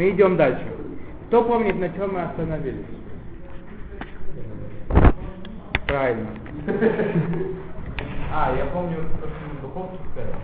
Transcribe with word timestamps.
Мы 0.00 0.08
идем 0.12 0.34
дальше. 0.38 0.64
Кто 1.28 1.44
помнит, 1.44 1.78
на 1.78 1.90
чем 1.90 2.14
мы 2.14 2.22
остановились? 2.22 2.86
Правильно. 5.86 6.26
А, 8.32 8.54
я 8.56 8.64
помню, 8.72 8.96
то, 9.20 9.28
что 9.28 9.36
мы 9.52 9.60
духовку 9.60 9.98
сказали. 10.12 10.34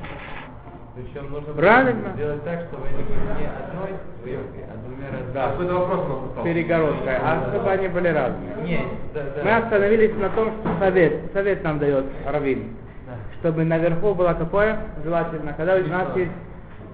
Причем 0.94 1.30
нужно 1.32 1.54
было 1.54 1.62
Правильно. 1.62 2.12
сделать 2.16 2.44
так, 2.44 2.66
чтобы 2.68 2.86
они 2.86 3.02
были 3.02 3.16
не 3.16 3.46
одной 3.46 3.98
веревкой, 4.26 4.64
а 4.68 4.76
двумя 4.76 5.10
разными. 5.10 5.32
Да. 5.32 5.50
Какой-то 5.52 5.72
вопрос 5.72 6.00
у 6.00 6.08
нас 6.10 6.18
остался. 6.28 6.42
Перегородкой. 6.52 7.16
А 7.16 7.48
чтобы 7.48 7.70
они 7.70 7.88
были 7.88 8.08
разные. 8.08 8.56
Не, 8.62 8.80
да, 9.14 9.22
да. 9.36 9.42
Мы 9.42 9.56
остановились 9.56 10.14
на 10.16 10.28
том, 10.28 10.52
что 10.60 10.78
совет, 10.80 11.32
совет 11.32 11.64
нам 11.64 11.78
дает 11.78 12.04
Равин, 12.26 12.76
Да. 13.06 13.12
чтобы 13.40 13.64
наверху 13.64 14.14
было 14.14 14.34
какое? 14.34 14.80
Желательно, 15.02 15.54
когда 15.54 15.76
у 15.76 15.86
нас 15.86 16.14
есть 16.14 16.32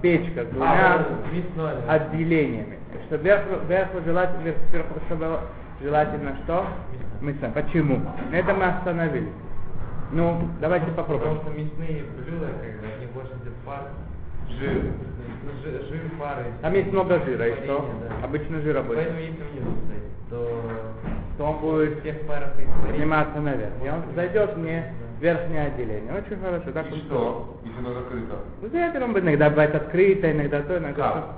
печка 0.02 0.44
двумя 0.44 0.96
А, 1.88 1.94
отделениями. 1.94 2.78
Чтобы 3.06 3.24
вверху, 3.24 3.64
вверху 3.66 4.00
желательно, 4.04 4.42
вверх- 4.42 4.68
сверху, 4.70 4.94
желательно 5.80 6.36
что? 6.44 6.66
Мясо. 7.20 7.50
Почему? 7.54 8.00
На 8.30 8.34
этом 8.36 8.58
мы 8.58 8.64
остановились. 8.66 9.28
Ну, 10.12 10.48
давайте 10.60 10.86
попробуем. 10.88 11.38
Потому 11.38 11.54
что 11.54 11.60
мясные 11.62 12.04
блюда, 12.18 12.46
как 12.60 12.80
бы, 12.80 12.86
они 12.96 13.06
больше 13.14 13.32
идет 13.42 13.54
пар. 13.64 13.84
Жир. 14.58 14.82
Ну, 15.44 15.50
жи- 15.64 15.86
Жир, 15.88 16.00
пары. 16.18 16.44
Там 16.60 16.74
есть 16.74 16.92
много 16.92 17.18
жира, 17.24 17.48
и 17.48 17.64
что? 17.64 17.88
Да. 18.20 18.24
Обычно 18.26 18.60
жира 18.60 18.82
больше. 18.82 19.02
Поэтому 19.02 19.20
если 19.20 19.42
внизу 19.42 19.70
стоит, 19.86 20.02
то 20.28 20.62
То 21.38 21.44
он 21.44 21.58
будет 21.60 22.02
подниматься 22.02 23.40
наверх. 23.40 23.72
И 23.82 23.88
он 23.88 24.02
зайдет 24.14 24.56
мне 24.58 24.92
верхнее 25.22 25.66
отделение. 25.68 26.12
Очень 26.12 26.40
хорошо. 26.42 26.72
Так 26.72 26.90
И 26.90 26.92
он 26.92 26.98
что, 27.00 27.60
если 27.64 27.78
оно 27.78 27.94
закрыто? 27.94 28.34
Ну, 28.60 28.68
знаете, 28.68 29.02
он 29.02 29.18
иногда 29.18 29.50
бывает 29.50 29.74
открыто, 29.74 30.30
иногда 30.32 30.60
то, 30.62 30.78
иногда 30.78 31.02
Как? 31.12 31.14
то. 31.24 31.34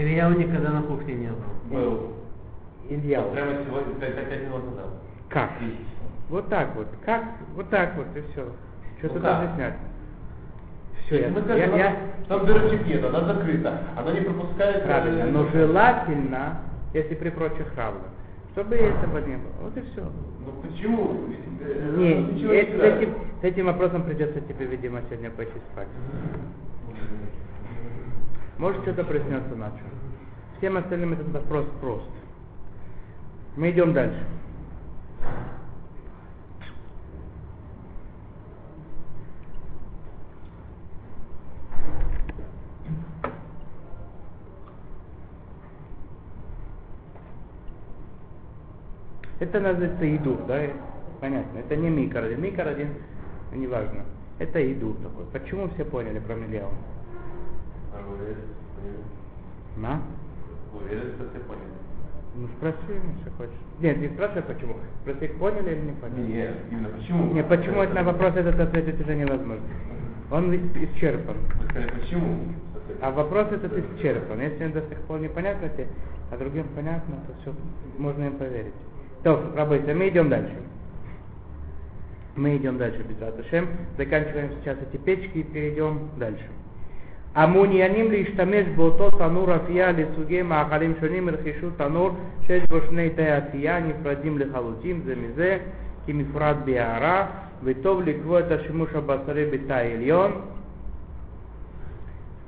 Илья 0.00 0.28
никогда 0.30 0.70
на 0.70 0.82
кухне 0.82 1.14
не 1.14 1.28
был. 1.28 1.36
Был. 1.70 2.12
Илья. 2.88 3.20
Вот 3.20 3.32
Прямо 3.34 3.52
сегодня, 3.64 3.94
пять 3.94 4.14
пять 4.14 4.42
минут 4.42 4.64
назад. 4.70 4.86
Как? 5.28 5.50
Вот 6.30 6.48
так 6.48 6.74
вот. 6.74 6.86
Как? 7.04 7.24
Вот 7.54 7.68
так 7.70 7.94
вот, 7.96 8.06
и 8.16 8.20
все. 8.32 8.48
Что 8.98 9.08
Ну 9.08 9.14
тут 9.14 9.24
объяснять? 9.24 9.74
Все, 11.04 11.20
я, 11.20 11.28
Мы 11.28 11.40
я, 11.56 11.76
я- 11.76 11.96
там 12.26 12.46
дырочек 12.46 12.86
нет, 12.86 13.04
она 13.04 13.20
закрыта. 13.32 13.78
Она 13.96 14.12
не 14.12 14.20
пропускает... 14.22 14.84
правильно. 14.84 15.26
Но 15.26 15.46
желательно, 15.50 16.58
если 16.94 17.14
при 17.14 17.30
прочих 17.30 17.76
равных, 17.76 18.02
чтобы 18.56 18.76
этого 18.76 19.18
не 19.18 19.36
было. 19.36 19.52
Вот 19.60 19.76
и 19.76 19.82
все. 19.82 20.02
Ну 20.02 20.52
почему? 20.62 21.28
Не, 21.98 22.14
ничего 22.22 22.52
э, 22.54 22.64
не 22.64 22.78
с, 22.78 22.82
этим, 22.82 23.14
с 23.42 23.44
этим 23.44 23.66
вопросом 23.66 24.04
придется 24.04 24.40
тебе, 24.40 24.64
видимо, 24.64 25.02
сегодня 25.10 25.30
пойти 25.30 25.52
спать. 25.72 25.88
Может, 28.56 28.80
что-то 28.82 29.04
проснется 29.04 29.54
ночью. 29.54 29.84
Всем 30.56 30.78
остальным 30.78 31.12
этот 31.12 31.28
вопрос 31.32 31.66
прост. 31.82 32.08
Мы 33.58 33.70
идем 33.72 33.92
дальше. 33.92 34.24
Это 49.46 49.60
называется 49.60 50.04
еду, 50.04 50.38
да? 50.48 50.60
Понятно. 51.20 51.58
Это 51.60 51.76
не 51.76 51.88
микро 51.88 52.18
один. 52.18 52.42
Микро 52.42 52.68
один, 52.68 52.88
неважно. 53.52 54.02
Это 54.40 54.58
еду 54.58 54.94
такой. 54.94 55.24
Почему 55.32 55.68
все 55.68 55.84
поняли 55.84 56.18
про 56.18 56.34
Мильяу? 56.34 56.70
А? 57.94 59.80
На? 59.80 60.02
Вы 60.72 60.84
уверены, 60.84 61.12
что 61.14 61.30
все 61.30 61.38
поняли? 61.44 61.70
Ну 62.34 62.48
спроси, 62.56 62.76
если 62.88 63.30
хочешь. 63.38 63.54
Нет, 63.78 63.98
не 63.98 64.08
спрашивай 64.08 64.42
почему. 64.42 64.74
Спроси, 65.02 65.28
поняли 65.38 65.76
или 65.76 65.80
не 65.80 65.92
поняли. 65.92 66.32
Нет, 66.32 66.54
именно 66.70 66.88
почему? 66.88 67.32
Не, 67.32 67.44
почему 67.44 67.82
это 67.82 67.94
на 67.94 68.02
вопрос 68.02 68.34
этот 68.34 68.58
ответить 68.58 69.00
уже 69.00 69.14
невозможно. 69.14 69.64
Он 70.32 70.54
исчерпан. 70.54 71.36
Вы 71.60 71.68
сказали, 71.68 71.90
почему? 72.00 72.38
А 73.00 73.12
вопрос 73.12 73.52
этот 73.52 73.72
исчерпан. 73.72 74.40
Если 74.40 74.64
он 74.64 74.72
до 74.72 74.80
сих 74.82 74.98
пор 75.02 75.20
непонятно 75.20 75.68
тебе, 75.68 75.86
а 76.32 76.36
другим 76.36 76.66
понятно, 76.74 77.14
то 77.28 77.32
все, 77.40 77.54
можно 77.96 78.24
им 78.24 78.32
поверить. 78.32 78.74
То, 79.23 79.51
работайте, 79.55 79.93
мы 79.93 80.09
идем 80.09 80.29
дальше. 80.29 80.55
Мы 82.35 82.55
идем 82.55 82.77
дальше, 82.77 83.03
Бизаташем. 83.03 83.67
Заканчиваем 83.97 84.51
сейчас 84.59 84.77
эти 84.81 84.97
печки 84.97 85.37
и 85.39 85.43
перейдем 85.43 86.09
дальше. 86.17 86.47
המעוניינים 87.35 88.11
להשתמש 88.11 88.67
באותו 88.75 89.11
תנור 89.11 89.55
אפייה 89.55 89.91
לסוגי 89.91 90.41
מאכלים 90.41 90.93
שונים 90.99 91.27
ירכשו 91.27 91.69
תנור 91.77 92.11
שיש 92.47 92.63
בו 92.69 92.77
שני 92.89 93.09
תאי 93.09 93.37
אפייה 93.37 93.79
נפרדים 93.79 94.37
לחלוטין 94.39 95.01
זה 95.05 95.15
מזה 95.15 95.57
כמפרד 96.05 96.55
בהערה 96.65 97.27
וטוב 97.63 98.01
לקבוע 98.01 98.39
את 98.39 98.51
השימוש 98.51 98.89
הבשרי 98.93 99.45
בתא 99.45 99.73
עליון. 99.73 100.31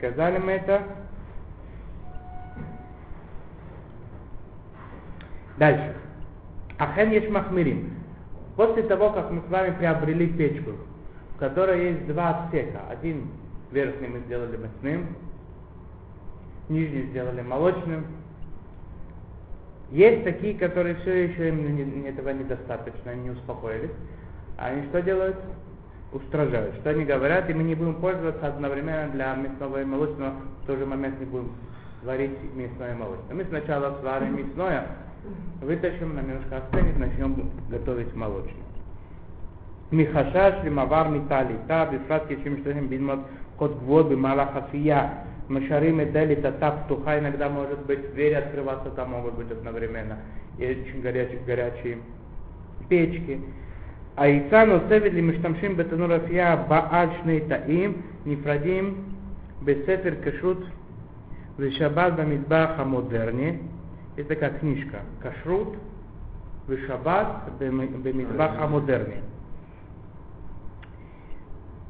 Сказали 0.03 0.37
мы 0.37 0.51
это. 0.51 0.83
Дальше. 5.57 5.93
Ахен 6.78 7.10
еш 7.12 7.28
махмирим. 7.28 7.92
После 8.56 8.82
того, 8.84 9.10
как 9.10 9.30
мы 9.30 9.42
с 9.46 9.50
вами 9.50 9.74
приобрели 9.78 10.26
печку, 10.26 10.72
в 11.34 11.38
которой 11.38 11.92
есть 11.92 12.06
два 12.08 12.30
отсека. 12.30 12.80
Один 12.90 13.28
верхний 13.70 14.08
мы 14.08 14.20
сделали 14.20 14.56
мясным, 14.56 15.16
нижний 16.68 17.02
сделали 17.10 17.42
молочным. 17.42 18.06
Есть 19.90 20.24
такие, 20.24 20.54
которые 20.54 20.96
все 20.96 21.28
еще 21.28 21.48
им 21.48 22.04
этого 22.04 22.30
недостаточно, 22.30 23.12
они 23.12 23.22
не 23.22 23.30
успокоились. 23.30 23.92
Они 24.58 24.82
что 24.88 25.00
делают? 25.02 25.36
Устражают. 26.12 26.74
Что 26.76 26.90
они 26.90 27.04
говорят, 27.04 27.48
и 27.48 27.54
мы 27.54 27.62
не 27.62 27.74
будем 27.74 27.94
пользоваться 27.96 28.46
одновременно 28.46 29.10
для 29.12 29.34
мясного 29.34 29.82
и 29.82 29.84
молочного, 29.84 30.34
в 30.62 30.66
тот 30.66 30.78
же 30.78 30.86
момент 30.86 31.20
не 31.20 31.26
будем 31.26 31.52
варить 32.02 32.38
мясное 32.54 32.94
и 32.94 32.98
молочное. 32.98 33.34
Мы 33.34 33.44
сначала 33.44 33.98
сварим 34.00 34.36
мясное, 34.36 34.86
вытащим, 35.61 36.15
нам 36.15 36.27
немножко 36.27 36.57
остынет, 36.57 36.97
начнем 36.97 37.49
готовить 37.69 38.13
молочное. 38.15 38.63
מחשש 39.91 40.53
למעבר 40.65 41.07
מתעליתה, 41.09 41.85
בפרט 41.91 42.21
כשמשתמשים 42.27 42.89
בלמוד 42.89 43.19
קוד 43.55 43.77
גבוהות 43.79 44.09
במהלך 44.09 44.47
אפייה, 44.57 45.07
משארים 45.49 46.01
את 46.01 46.11
דלת 46.11 46.45
התא 46.45 46.69
פתוחה, 46.85 47.19
иногда 47.19 47.49
может 47.49 47.85
быть 47.85 48.13
двери 48.13 48.33
открываться, 48.33 48.89
там 48.95 49.11
могут 49.11 49.33
быть 49.33 49.51
одновременно, 49.51 50.17
и 50.57 50.65
очень 50.65 51.01
горячие, 51.01 51.39
горячие 51.45 51.97
печки. 52.87 53.37
העצה 54.17 54.65
נוספת 54.65 55.11
למשתמשים 55.13 55.77
בתנור 55.77 56.15
אפייה 56.15 56.55
בעל 56.55 57.07
שני 57.21 57.39
תאים 57.39 57.93
נפרדים 58.25 58.93
בספר 59.63 60.13
כשרות 60.23 60.63
ושבת 61.59 62.13
במטבח 62.13 62.69
המודרני, 62.77 63.51
это 64.17 64.35
как 64.35 64.59
книжка, 64.59 64.99
кашрут 65.19 65.75
ושבת 66.67 67.27
במטבח 68.03 68.51
המודרני. 68.57 69.19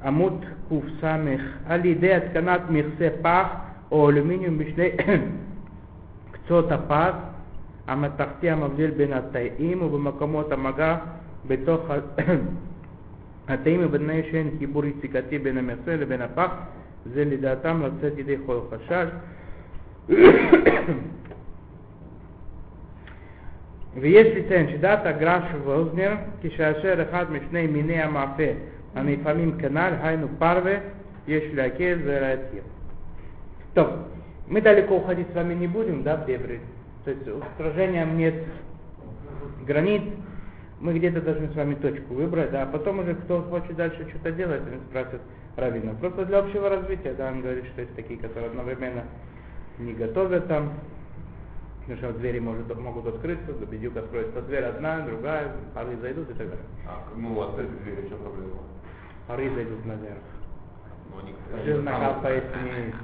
עמוד 0.03 0.46
קס 0.69 1.03
על 1.66 1.86
ידי 1.86 2.14
התקנת 2.14 2.62
מכסה 2.69 3.09
פח 3.22 3.47
או 3.91 4.09
אלומיניום 4.09 4.58
בשני 4.58 4.90
קצות 6.31 6.72
הפס 6.72 7.14
המתכתי 7.88 8.50
המבדיל 8.50 8.91
בין 8.91 9.14
התאים 9.14 9.81
ובמקומות 9.81 10.52
המגע 10.52 10.97
בתוך 11.47 11.90
ה- 11.90 12.24
התאים 13.47 13.80
ובתנאי 13.84 14.22
שאין 14.31 14.50
חיבור 14.59 14.86
יציקתי 14.86 15.40
בין 15.40 15.58
המכסה 15.58 15.96
לבין 15.96 16.22
הפח 16.22 16.52
זה 17.14 17.25
לדעתם 17.25 17.81
לצאת 17.81 18.18
ידי 18.18 18.36
כל 18.46 18.59
חשש 18.72 19.08
ויש 23.96 24.28
לציין 24.38 24.70
שדעת 24.70 25.05
הגרש 25.05 25.44
ווזנר 25.64 26.11
כשאשר 26.41 27.03
אחד 27.09 27.26
משני 27.32 27.67
מיני 27.67 28.02
המאפה 28.02 28.52
הנפעמים 28.96 29.58
כנ"ל, 29.58 29.94
היינו 30.02 30.28
פרווה, 30.40 30.76
יש 31.28 31.44
להקל 31.53 31.97
ולהתיר. 32.03 32.64
טוב, 33.73 33.88
мы 34.47 34.61
далеко 34.61 34.97
уходить 34.97 35.28
с 35.32 35.35
вами 35.35 35.53
не 35.53 35.67
будем, 35.67 36.03
да, 36.03 36.17
в 36.17 36.26
дебри. 36.26 36.59
То 37.05 37.11
есть 37.11 37.28
устражением 37.28 38.17
нет 38.17 38.35
границ, 39.66 40.02
мы 40.79 40.94
где-то 40.94 41.22
должны 41.22 41.47
с 41.47 41.55
вами 41.55 41.76
точку 41.76 42.14
выбрать, 42.14 42.52
да, 42.52 42.64
а 42.64 42.66
потом 42.66 43.00
уже 43.00 43.16
кто 43.16 43.41
хочет 43.44 43.76
дальше 43.76 44.05
что-то 44.09 44.32
делать, 44.32 44.61
он 44.61 44.79
спросит 44.90 45.22
раввина. 45.55 45.94
Просто 45.96 46.26
для 46.26 46.40
общего 46.40 46.70
развития, 46.70 47.14
да, 47.17 47.29
он 47.29 47.41
говорит, 47.41 47.66
что 47.67 47.82
есть 47.82 47.96
такие, 47.96 48.20
которые 48.20 48.50
одновременно 48.50 49.03
не 49.79 49.94
готовят 49.94 50.47
там, 50.47 50.73
потому 51.89 52.13
что 52.13 52.21
двери 52.21 52.39
может, 52.39 52.77
могут 52.77 53.07
открыться, 53.07 53.53
бедюк 53.53 53.97
откроется 53.97 54.43
дверь 54.43 54.65
одна, 54.65 55.01
другая, 55.01 55.53
пары 55.75 55.97
зайдут 55.97 56.29
и 56.31 56.35
так 56.35 56.49
далее. 56.49 56.65
А, 56.87 57.03
ну, 57.17 57.41
открыты 57.41 57.73
двери, 57.83 58.03
в 58.03 58.09
чем 58.11 58.19
проблема? 58.19 58.59
Пары 59.27 59.51
зайдут 59.55 59.85
наверх. 59.87 60.19
Ну, 61.11 61.19
они... 61.21 61.65
Жир 61.65 61.83
накапает 61.83 62.45
вниз. 62.57 62.95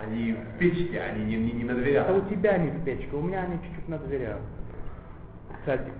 Они 0.00 0.32
в 0.32 0.58
печке, 0.58 1.00
они 1.00 1.24
не, 1.24 1.36
не, 1.36 1.52
не 1.52 1.64
на 1.64 1.72
Это 1.72 1.80
дверях. 1.80 2.16
у 2.16 2.28
тебя 2.28 2.50
они 2.52 2.70
в 2.70 2.84
печке, 2.84 3.16
у 3.16 3.20
меня 3.22 3.42
они 3.42 3.58
чуть-чуть 3.62 3.88
на 3.88 3.98
дверях. 3.98 4.38
Садик. 5.64 5.94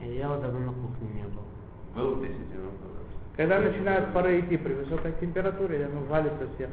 Я 0.00 0.28
вот 0.28 0.40
давно 0.42 0.60
на 0.60 0.72
кухне 0.72 1.08
не 1.14 1.22
был. 1.24 1.42
Был 1.96 2.20
10 2.20 2.36
минут 2.36 2.80
назад. 2.80 3.02
Когда 3.36 3.60
начинают 3.60 4.12
пары 4.12 4.40
идти 4.40 4.56
при 4.56 4.74
высокой 4.74 5.12
температуре, 5.20 5.86
оно 5.86 6.00
валится 6.02 6.48
всех 6.54 6.70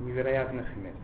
невероятных 0.00 0.66
мест. 0.76 0.96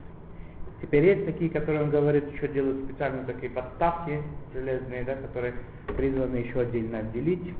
Теперь 0.86 1.04
есть 1.04 1.26
такие, 1.26 1.50
которые 1.50 1.82
он 1.82 1.90
говорит, 1.90 2.32
еще 2.32 2.46
делают 2.46 2.84
специальные 2.84 3.24
такие 3.24 3.50
подставки 3.50 4.22
железные, 4.54 5.02
да, 5.02 5.16
которые 5.16 5.54
призваны 5.96 6.36
еще 6.36 6.60
отдельно 6.60 6.98
отделить. 6.98 7.54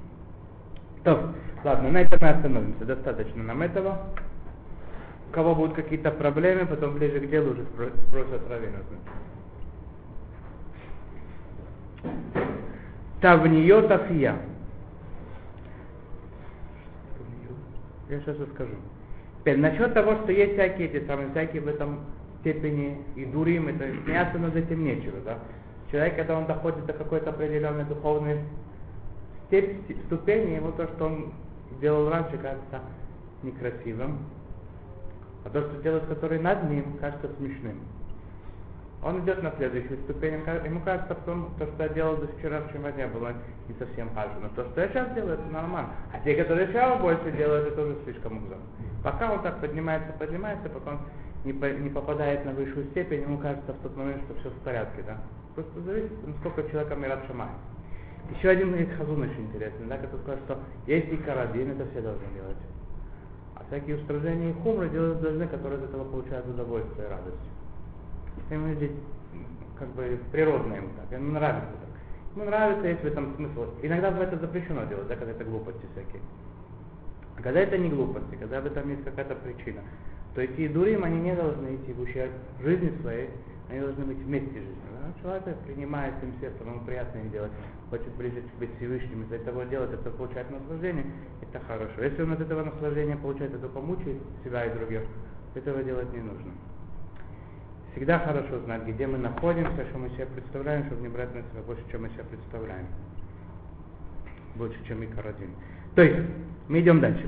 То, 1.02 1.34
ладно, 1.64 1.90
на 1.90 2.02
этом 2.02 2.20
мы 2.22 2.28
остановимся. 2.28 2.84
Достаточно 2.84 3.42
нам 3.42 3.62
этого. 3.62 3.98
У 5.28 5.32
кого 5.32 5.56
будут 5.56 5.74
какие-то 5.74 6.12
проблемы, 6.12 6.66
потом 6.66 6.94
ближе 6.94 7.18
к 7.18 7.28
делу 7.28 7.50
уже 7.50 7.62
спро- 7.62 7.98
спросят 8.06 8.48
Равина. 8.48 8.78
Тавниот 13.20 13.90
Афия. 13.90 14.36
Я 18.08 18.20
сейчас 18.20 18.38
расскажу. 18.38 18.76
Теперь 19.40 19.58
насчет 19.58 19.94
того, 19.94 20.14
что 20.22 20.30
есть 20.30 20.52
всякие 20.52 20.88
эти 20.88 21.04
самые, 21.06 21.30
всякие 21.30 21.62
в 21.62 21.66
этом 21.66 22.04
степени 22.46 22.98
и 23.16 23.24
дурим, 23.24 23.66
это 23.68 23.84
смеяться 24.04 24.38
над 24.38 24.54
этим 24.54 24.84
нечего, 24.84 25.20
да. 25.24 25.38
Человек, 25.90 26.16
когда 26.16 26.38
он 26.38 26.46
доходит 26.46 26.86
до 26.86 26.92
какой-то 26.92 27.30
определенной 27.30 27.84
духовной 27.84 28.38
степь, 29.46 29.80
ступени, 30.06 30.54
ему 30.54 30.70
то, 30.72 30.86
что 30.86 31.06
он 31.06 31.32
делал 31.80 32.08
раньше, 32.08 32.38
кажется 32.38 32.80
некрасивым, 33.42 34.18
а 35.44 35.50
то, 35.50 35.60
что 35.62 35.82
делает, 35.82 36.06
который 36.06 36.38
над 36.38 36.70
ним, 36.70 36.98
кажется 37.00 37.28
смешным. 37.38 37.80
Он 39.02 39.20
идет 39.20 39.42
на 39.42 39.52
следующую 39.52 39.98
ступень, 40.04 40.34
ему 40.34 40.44
ка- 40.44 40.64
ему 40.64 40.80
кажется, 40.80 41.14
потом, 41.14 41.50
то, 41.58 41.66
что 41.66 41.82
я 41.82 41.88
делал 41.90 42.16
до 42.16 42.26
вчерашнего 42.28 42.90
дня, 42.92 43.08
было 43.08 43.32
не 43.68 43.74
совсем 43.78 44.08
хорошо. 44.14 44.34
Но 44.42 44.48
то, 44.56 44.64
что 44.70 44.80
я 44.80 44.88
сейчас 44.88 45.14
делаю, 45.14 45.34
это 45.34 45.52
нормально. 45.52 45.90
А 46.12 46.18
те, 46.20 46.34
которые 46.34 46.66
еще 46.68 46.98
больше 46.98 47.30
делают, 47.32 47.68
это 47.68 47.82
уже 47.82 47.96
слишком 48.04 48.34
мудро. 48.34 48.56
Пока 49.04 49.32
он 49.32 49.42
так 49.42 49.60
поднимается, 49.60 50.12
поднимается, 50.18 50.68
пока 50.70 50.92
он 50.92 50.98
не, 51.46 51.52
по- 51.52 51.70
не 51.70 51.88
попадает 51.88 52.44
на 52.44 52.52
высшую 52.52 52.86
степень, 52.86 53.22
ему 53.22 53.38
кажется 53.38 53.72
в 53.72 53.78
тот 53.78 53.96
момент, 53.96 54.22
что 54.24 54.34
все 54.40 54.50
в 54.50 54.58
порядке. 54.64 55.02
Да? 55.06 55.16
Просто 55.54 55.80
зависит, 55.80 56.26
насколько 56.26 56.68
человека 56.70 56.96
Мират 56.96 57.24
Шамай. 57.28 57.48
Еще 58.36 58.48
один 58.48 58.74
хазун 58.96 59.22
очень 59.22 59.44
интересный, 59.44 59.86
да, 59.86 59.96
который 59.98 60.20
сказал, 60.22 60.38
что 60.44 60.58
есть 60.86 61.12
и 61.12 61.16
карадин, 61.16 61.70
это 61.70 61.88
все 61.90 62.00
должны 62.00 62.26
делать. 62.34 62.56
А 63.54 63.62
всякие 63.68 63.96
устражения 63.96 64.50
и 64.50 64.54
хумры 64.54 64.88
делать 64.88 65.20
должны, 65.20 65.46
которые 65.46 65.78
от 65.78 65.88
этого 65.88 66.04
получают 66.04 66.46
удовольствие 66.48 67.06
и 67.06 67.10
радость. 67.10 67.36
Ему 68.50 68.74
здесь 68.74 68.90
как 69.78 69.88
бы 69.90 70.18
природно 70.32 70.74
ему 70.74 70.88
так, 70.96 71.16
ему 71.16 71.30
нравится 71.32 71.70
так. 71.70 72.34
Ему 72.34 72.44
нравится, 72.46 72.88
есть 72.88 73.02
в 73.02 73.06
этом 73.06 73.36
смысл. 73.36 73.66
Иногда 73.82 74.10
в 74.10 74.20
это 74.20 74.36
запрещено 74.38 74.84
делать, 74.86 75.06
да, 75.06 75.14
когда 75.14 75.30
это 75.30 75.44
глупости 75.44 75.86
всякие. 75.92 76.20
А 77.38 77.42
когда 77.42 77.60
это 77.60 77.78
не 77.78 77.88
глупости, 77.88 78.34
когда 78.34 78.60
в 78.60 78.66
этом 78.66 78.90
есть 78.90 79.04
какая-то 79.04 79.36
причина, 79.36 79.82
то 80.36 80.42
эти 80.42 80.68
дурим, 80.68 81.02
они 81.02 81.18
не 81.20 81.34
должны 81.34 81.76
идти 81.76 81.94
в 81.94 82.00
ущерб 82.02 82.30
жизни 82.62 82.92
своей, 83.00 83.30
они 83.70 83.80
должны 83.80 84.04
быть 84.04 84.18
вместе 84.18 84.52
жизни. 84.52 84.76
Да? 84.92 85.22
Человек 85.22 85.58
принимает 85.60 86.12
им 86.22 86.34
сердцем, 86.42 86.68
ему 86.68 86.80
приятно 86.84 87.18
им 87.20 87.30
делать, 87.30 87.50
хочет 87.88 88.14
ближе 88.18 88.42
быть 88.60 88.68
Всевышним, 88.76 89.22
из-за 89.22 89.38
того 89.38 89.62
делать 89.62 89.94
это, 89.94 90.10
получает 90.10 90.50
наслаждение, 90.50 91.06
это 91.40 91.58
хорошо. 91.66 92.02
Если 92.02 92.22
он 92.22 92.32
от 92.32 92.40
этого 92.42 92.64
наслаждения 92.64 93.16
получает, 93.16 93.54
это 93.54 93.66
помучает 93.68 94.18
себя 94.44 94.66
и 94.66 94.74
других, 94.74 95.00
этого 95.54 95.82
делать 95.82 96.12
не 96.12 96.20
нужно. 96.20 96.52
Всегда 97.92 98.18
хорошо 98.18 98.60
знать, 98.66 98.82
где 98.86 99.06
мы 99.06 99.16
находимся, 99.16 99.86
что 99.88 99.98
мы 99.98 100.10
себе 100.10 100.26
представляем, 100.26 100.84
чтобы 100.84 101.00
не 101.00 101.08
брать 101.08 101.34
на 101.34 101.40
себя 101.40 101.62
больше, 101.66 101.82
чем 101.90 102.02
мы 102.02 102.10
себе 102.10 102.24
представляем. 102.24 102.86
Больше, 104.56 104.76
чем 104.86 105.02
и 105.02 105.06
карадин. 105.06 105.48
То 105.94 106.02
есть, 106.02 106.28
мы 106.68 106.80
идем 106.80 107.00
дальше. 107.00 107.26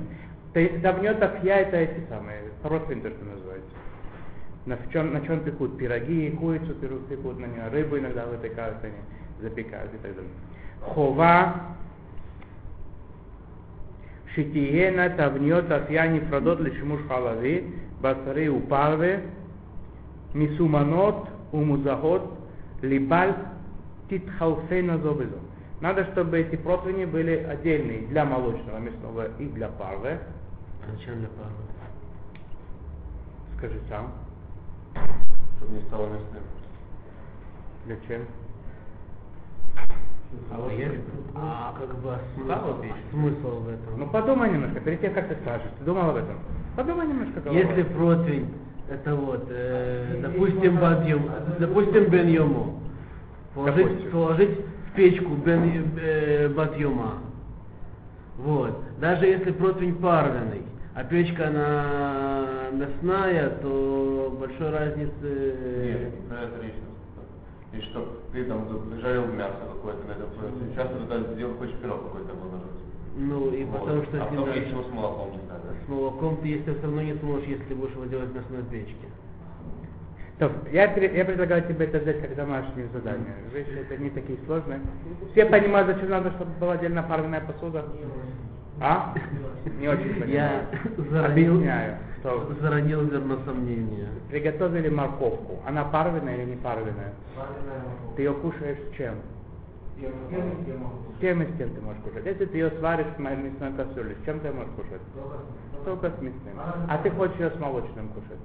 То 0.53 0.61
есть, 0.61 0.81
давнет 0.81 1.23
афья 1.23 1.57
это 1.57 1.77
эти 1.77 2.09
самые, 2.09 2.41
родственники, 2.65 3.09
что 3.09 3.25
называется. 3.25 3.71
На 4.67 4.77
в 4.77 4.91
чем, 4.93 5.13
на 5.13 5.21
чем 5.23 5.41
пекут 5.41 5.79
пироги, 5.79 6.31
курицу 6.31 6.75
пекут, 6.75 7.07
пекут 7.09 7.39
на 7.39 7.47
нее, 7.47 7.69
рыбу 7.69 7.99
иногда 7.99 8.27
выпекают, 8.27 8.77
они 8.83 8.95
запекают 9.41 9.93
и 9.95 9.99
так 9.99 10.15
далее. 10.15 10.31
Хова, 10.81 11.55
шитиена, 14.35 15.11
тавнет 15.11 15.71
афья 15.71 16.07
нефрадот 16.07 16.61
лишмуш 16.61 17.01
халави, 17.09 17.75
басары 18.01 18.49
упарве, 18.49 19.23
мисуманот 20.35 21.29
умузахот 21.53 22.39
либаль 22.83 23.35
титхалфейна 24.09 24.99
зобезо. 24.99 25.39
Надо, 25.81 26.05
чтобы 26.07 26.39
эти 26.41 26.57
противни 26.57 27.05
были 27.05 27.37
отдельные 27.37 28.01
для 28.09 28.25
молочного 28.25 28.79
мясного 28.79 29.29
и 29.39 29.47
для 29.47 29.69
парвы. 29.69 30.19
А 30.83 30.91
зачем 30.93 31.21
для 31.21 31.29
пары? 31.29 31.51
Скажи 33.57 33.81
сам. 33.89 34.13
Чтобы 35.57 35.75
не 35.75 35.83
стало 35.83 36.07
мясным. 36.07 36.43
Для 37.87 37.97
чем? 38.09 38.23
А, 40.51 40.59
вот 40.59 40.73
есть, 40.73 40.95
а 41.35 41.75
как 41.79 41.97
бы 42.01 42.13
а 42.13 42.21
смысл, 42.35 42.85
смысл 43.11 43.61
в 43.61 43.69
этом? 43.69 43.99
Ну 43.99 44.07
подумай 44.09 44.51
немножко, 44.51 44.81
перед 44.81 45.01
тем, 45.01 45.15
как 45.15 45.29
ты 45.29 45.37
скажешь. 45.37 45.71
Ты 45.79 45.85
думал 45.85 46.11
об 46.11 46.17
этом? 46.17 46.39
Подумай 46.77 47.07
немножко 47.07 47.41
головой. 47.41 47.63
Если 47.63 47.83
противень, 47.85 48.55
это 48.91 49.15
вот, 49.15 49.47
э, 49.49 50.21
допустим, 50.23 50.77
бадьем, 50.79 51.31
допустим, 51.59 52.11
бен 52.11 52.29
йому, 52.29 52.81
положить, 53.55 53.87
Допустим. 53.87 54.11
положить 54.11 54.59
в 54.89 54.95
печку 54.95 55.35
бен 55.35 55.93
э, 56.01 56.49
бадьюма, 56.49 57.19
вот, 58.39 58.83
даже 59.01 59.27
если 59.27 59.53
противень 59.53 59.97
парвенный, 59.97 60.63
а 60.95 61.05
печка 61.05 61.49
она 61.49 62.71
мясная, 62.73 63.51
то 63.61 64.37
большой 64.39 64.71
разницы... 64.71 65.13
Нет, 65.23 66.29
про 66.29 66.43
это 66.43 66.63
речь 66.63 66.75
И 67.73 67.81
что 67.87 68.21
ты 68.33 68.45
там 68.45 68.67
жарил 69.01 69.27
мясо 69.27 69.59
какое-то 69.73 70.07
на 70.07 70.13
этом 70.13 70.31
противне. 70.31 70.73
Сейчас 70.73 70.89
ты 70.89 70.99
туда 70.99 71.35
сделал, 71.35 71.55
хочешь 71.55 71.77
пирог 71.77 72.03
какой-то 72.05 72.35
выложить. 72.35 72.79
Ну 73.17 73.53
и 73.53 73.65
Вот. 73.65 73.81
потому 73.81 74.03
что 74.05 74.23
а 74.23 74.27
потом 74.27 74.53
есть 74.53 74.71
его 74.71 74.83
с 74.83 74.91
молоком 74.91 75.31
не 75.33 75.49
надо. 75.49 75.75
с 75.85 75.89
молоком 75.89 76.37
ты 76.37 76.49
если 76.49 76.73
все 76.73 76.83
равно 76.83 77.03
не 77.03 77.15
сможешь, 77.15 77.49
если 77.49 77.75
будешь 77.75 77.93
его 77.93 78.05
делать 78.05 78.31
в 78.31 78.35
мясной 78.37 78.63
печке. 78.71 79.09
То, 80.39 80.53
я, 80.71 80.85
я 80.95 81.25
предлагаю 81.25 81.63
тебе 81.67 81.87
это 81.87 81.99
взять 81.99 82.21
как 82.21 82.35
домашнее 82.37 82.87
задание. 82.93 83.35
Вещи 83.53 83.71
это 83.71 83.97
не 84.01 84.09
такие 84.11 84.39
сложные. 84.47 84.81
Все 85.33 85.45
понимают, 85.47 85.89
зачем 85.89 86.11
надо, 86.11 86.31
чтобы 86.33 86.53
была 86.61 86.75
отдельно 86.75 87.03
парная 87.03 87.41
посуда? 87.41 87.85
А? 88.81 89.15
Не 89.81 89.89
очень 89.89 90.15
понимаю. 90.21 90.31
Я 90.31 90.63
заронил, 91.11 91.55
Объясняю. 91.55 91.97
Что 92.21 92.53
заронил 92.61 93.11
зерно 93.11 93.39
сомнения. 93.45 94.09
приготовили 94.31 94.89
морковку. 94.89 95.61
Она 95.67 95.85
парвенная 95.85 96.37
или 96.37 96.51
не 96.51 96.57
парвенная? 96.57 97.13
Ты 98.15 98.23
ее 98.23 98.33
кушаешь 98.35 98.79
с 98.93 98.97
чем? 98.97 99.15
С 100.01 101.21
тем 101.21 101.43
и 101.43 101.47
с 101.47 101.57
тем 101.59 101.71
ты 101.75 101.81
можешь 101.81 102.01
кушать. 102.03 102.25
Если 102.27 102.45
ты 102.45 102.59
ее 102.59 102.71
сваришь 102.79 103.07
в 103.17 103.19
мо- 103.19 103.35
мясной 103.35 103.73
кастрюле, 103.73 104.15
с 104.23 104.25
чем 104.25 104.39
ты 104.39 104.53
можешь 104.53 104.71
кушать? 104.77 105.01
Только 105.85 106.11
с 106.11 106.23
мясным. 106.23 106.55
А 106.89 106.99
ты 106.99 107.11
хочешь 107.11 107.37
ее 107.41 107.51
с 107.51 107.59
молочным 107.59 108.09
кушать. 108.11 108.39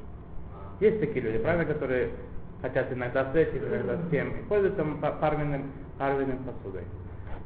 Есть 0.80 1.00
такие 1.00 1.22
люди, 1.22 1.38
правильно, 1.40 1.66
которые 1.66 2.10
хотят 2.62 2.92
иногда 2.92 3.32
с 3.32 3.36
этим, 3.36 3.60
иногда 3.68 3.98
с 3.98 4.10
тем, 4.10 4.30
и 4.30 4.44
пользуются 4.50 4.82
м- 4.82 4.98
па- 5.00 5.12
парвенным, 5.12 5.64
парвенным 5.98 6.40
посудой. 6.40 6.84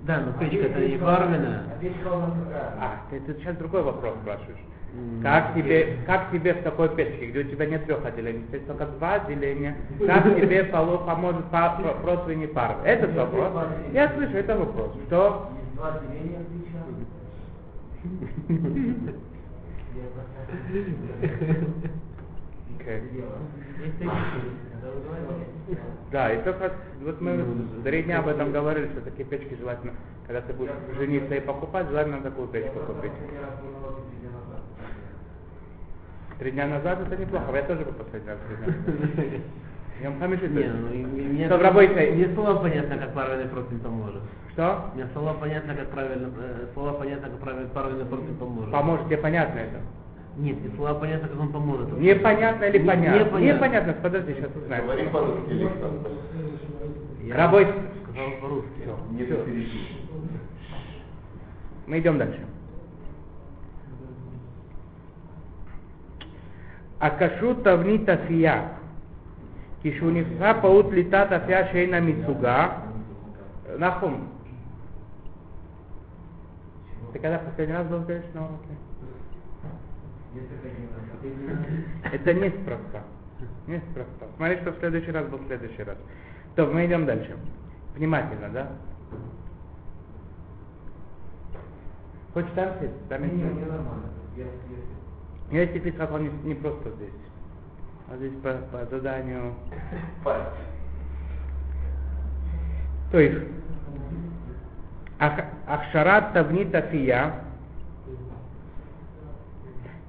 Да, 0.04 0.22
но 0.22 0.32
печка 0.40 0.68
это 0.68 0.80
не 0.80 0.98
парвенная. 0.98 1.64
А, 2.80 3.02
ты, 3.10 3.20
ты 3.22 3.34
сейчас 3.36 3.58
другой 3.58 3.84
вопрос 3.84 4.16
спрашиваешь. 4.22 4.58
Как 5.22 5.54
тебе, 5.54 5.98
как 6.08 6.32
тебе 6.32 6.54
в 6.54 6.64
такой 6.64 6.90
печке, 6.96 7.28
где 7.28 7.40
у 7.40 7.44
тебя 7.44 7.66
нет 7.66 7.86
трех 7.86 8.04
отделений, 8.06 8.46
здесь 8.48 8.64
только 8.66 8.86
два 8.86 9.16
отделения, 9.16 9.76
как 10.08 10.24
тебе 10.36 10.64
поло- 10.64 11.06
поможет 11.06 11.46
па- 11.52 11.78
про- 11.82 11.94
противень 12.02 12.44
и 12.44 12.48
пар? 12.48 12.78
Этот 12.86 13.14
вопрос. 13.16 13.52
Я 13.94 14.10
слышу, 14.14 14.38
это 14.38 14.58
вопрос. 14.58 14.92
Что? 15.08 15.50
Окей. 15.84 16.38
Да, 26.12 26.34
и 26.34 26.42
только 26.44 26.72
вот 27.02 27.22
мы 27.22 27.44
три 27.84 28.04
дня 28.04 28.20
об 28.20 28.28
этом 28.28 28.52
говорили, 28.52 28.88
что 28.88 29.02
такие 29.02 29.28
печки 29.28 29.56
желательно, 29.60 29.94
когда 30.26 30.42
ты 30.42 30.54
будешь 30.54 30.72
жениться 30.98 31.36
и 31.36 31.40
покупать, 31.42 31.88
желательно 31.90 32.22
такую 32.22 32.48
печку 32.48 32.80
купить. 32.80 33.12
Три 36.40 36.52
дня 36.52 36.68
назад 36.68 37.00
это 37.02 37.18
неплохо, 37.18 37.56
я 37.56 37.64
тоже 37.64 37.84
был 37.84 37.94
последний 37.94 38.30
раз 38.30 38.38
три 38.48 38.56
дня. 38.58 38.68
назад. 38.68 39.42
Йом 40.04 40.20
Хамиши 40.20 40.48
Не, 40.48 40.68
ну 40.68 41.08
мне, 41.08 41.48
Что 41.48 41.58
в 41.58 41.62
работе? 41.62 42.12
мне 42.12 42.34
слова 42.36 42.60
понятно, 42.62 42.98
как 42.98 43.14
правильный 43.14 43.50
противень 43.50 43.80
поможет. 43.80 44.22
Что? 44.52 44.92
Мне 44.94 45.08
слова 45.14 45.34
понятно, 45.34 45.74
как 45.74 45.90
правильно, 45.90 46.32
э, 46.40 46.68
слова 46.74 46.94
понятно, 46.94 47.30
как 47.30 47.40
правильный, 47.40 47.70
правильный 47.70 48.06
противень 48.06 48.38
поможет. 48.38 48.72
Поможет, 48.72 49.06
тебе 49.08 49.18
понятно 49.18 49.60
это? 49.60 49.80
Нет, 50.37 50.63
не 50.63 50.75
слова 50.77 50.95
понятно, 50.95 51.29
как 51.29 51.41
он 51.41 51.53
поможет. 51.53 51.99
Непонятно 51.99 52.65
или 52.65 52.79
Не- 52.79 52.87
понятно? 52.87 53.19
Непонятно. 53.19 53.55
Непонятно. 53.57 53.93
Подожди, 54.03 54.35
сейчас 54.35 54.51
узнаем. 54.57 54.85
Говори 54.85 55.09
по-русски, 55.09 55.51
Александр. 55.51 56.09
Я 57.23 57.37
Рабой. 57.37 57.67
Сказал 57.67 58.31
по-русски. 58.41 58.89
Не 59.11 59.25
Всё. 59.25 59.45
перейти. 59.45 59.79
Мы 61.87 61.99
идем 61.99 62.19
дальше. 62.19 62.41
הקשות 67.01 67.65
תבנית 67.65 68.09
אפייה, 68.09 68.69
כשהוא 69.83 70.13
נפסע 70.13 70.61
פעוט 70.61 70.87
ליטת 70.93 71.27
אפייה 71.37 71.73
שאינה 71.73 72.01
מסוגה, 72.01 72.69
נחום, 73.79 74.29
ты 77.13 77.19
когда 77.19 77.39
последний 77.39 77.75
раз 77.75 77.87
был 77.89 78.01
говоришь 78.01 78.25
на 78.35 78.41
уроке? 78.45 78.75
Это 82.12 82.34
неспроста. 82.34 83.04
Неспроста. 83.68 84.26
Смотри, 84.38 84.58
что 84.58 84.72
в 84.72 84.80
следующий 84.80 85.12
раз 85.12 85.28
был 85.28 85.40
в 85.40 85.48
следующий 85.48 85.84
раз. 85.84 85.98
То, 86.56 86.66
мы 86.66 86.86
идем 86.86 87.06
дальше. 87.06 87.38
Внимательно, 87.96 88.50
да? 88.50 88.72
Хочешь 92.34 92.52
там 92.56 92.70
сесть? 92.80 93.08
Там 93.10 93.24
есть? 93.24 93.34
Не 93.36 93.66
нормально. 93.66 94.10
Я 95.52 95.62
если 95.62 95.80
писал, 95.80 96.14
он 96.14 96.24
не, 96.24 96.30
не 96.44 96.56
просто 96.56 96.90
здесь. 96.92 97.14
А 98.10 98.18
здесь 98.18 98.34
по, 98.42 98.54
по 98.72 98.86
заданию. 98.86 99.54
То 103.12 103.20
есть, 103.20 103.48
Ахшарат 105.20 106.34
Тавнит 106.34 106.76
Афия, 106.76 107.34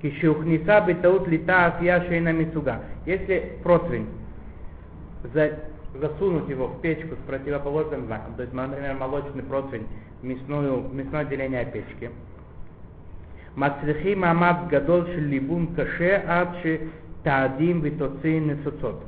Кишиухниса 0.02 0.80
бетаут 0.86 1.26
лита 1.26 1.66
афия 1.66 2.04
шейна 2.06 2.32
мицуга. 2.32 2.82
Если 3.04 3.58
противень 3.62 4.06
за, 5.34 5.58
засунуть 5.94 6.48
его 6.48 6.68
в 6.68 6.80
печку 6.80 7.16
с 7.16 7.26
противоположным 7.26 8.06
знаком, 8.06 8.34
то 8.34 8.42
есть, 8.42 8.54
например, 8.54 8.94
молочный 8.94 9.42
противень 9.42 9.86
в 10.22 10.24
мясную, 10.24 10.80
в 10.80 10.94
мясное 10.94 11.22
отделение 11.22 11.64
печки, 11.66 12.10
Мацрихи 13.56 14.14
мамат 14.14 14.68
гадол 14.68 15.04
либун 15.16 15.74
каше 15.74 16.22
адши 16.28 16.90
таадим 17.24 17.80
витоцин 17.80 18.52
и 18.52 18.62
соцот. 18.62 19.02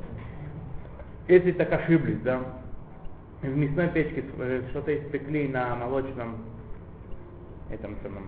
Если 1.29 1.53
так 1.53 1.71
ошиблись, 1.71 2.19
да, 2.19 2.41
в 3.41 3.55
мясной 3.55 3.87
печке 3.87 4.25
э, 4.39 4.63
что-то 4.71 4.97
испекли 4.97 5.47
на 5.47 5.75
молочном 5.75 6.37
этом 7.69 7.95
самом 8.03 8.25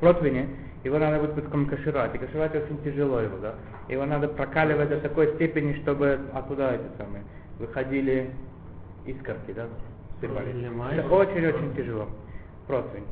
противне, 0.00 0.48
его 0.87 0.99
надо 0.99 1.19
будет 1.19 1.35
потом 1.35 1.65
кашировать. 1.65 2.15
И 2.15 2.17
кашировать 2.17 2.55
очень 2.55 2.77
тяжело 2.83 3.19
его, 3.19 3.37
да. 3.41 3.53
Его 3.89 4.05
надо 4.05 4.27
прокаливать 4.27 4.89
до 4.89 4.97
такой 4.99 5.27
степени, 5.35 5.73
чтобы 5.81 6.19
оттуда 6.33 6.73
эти 6.75 6.97
самые 6.97 7.23
выходили 7.59 8.29
искорки, 9.05 9.51
да, 9.55 9.65
сыпались. 10.21 10.55
Лимай. 10.55 10.97
Это 10.97 11.07
очень-очень 11.07 11.73
тяжело. 11.75 12.07
Противень. 12.67 13.03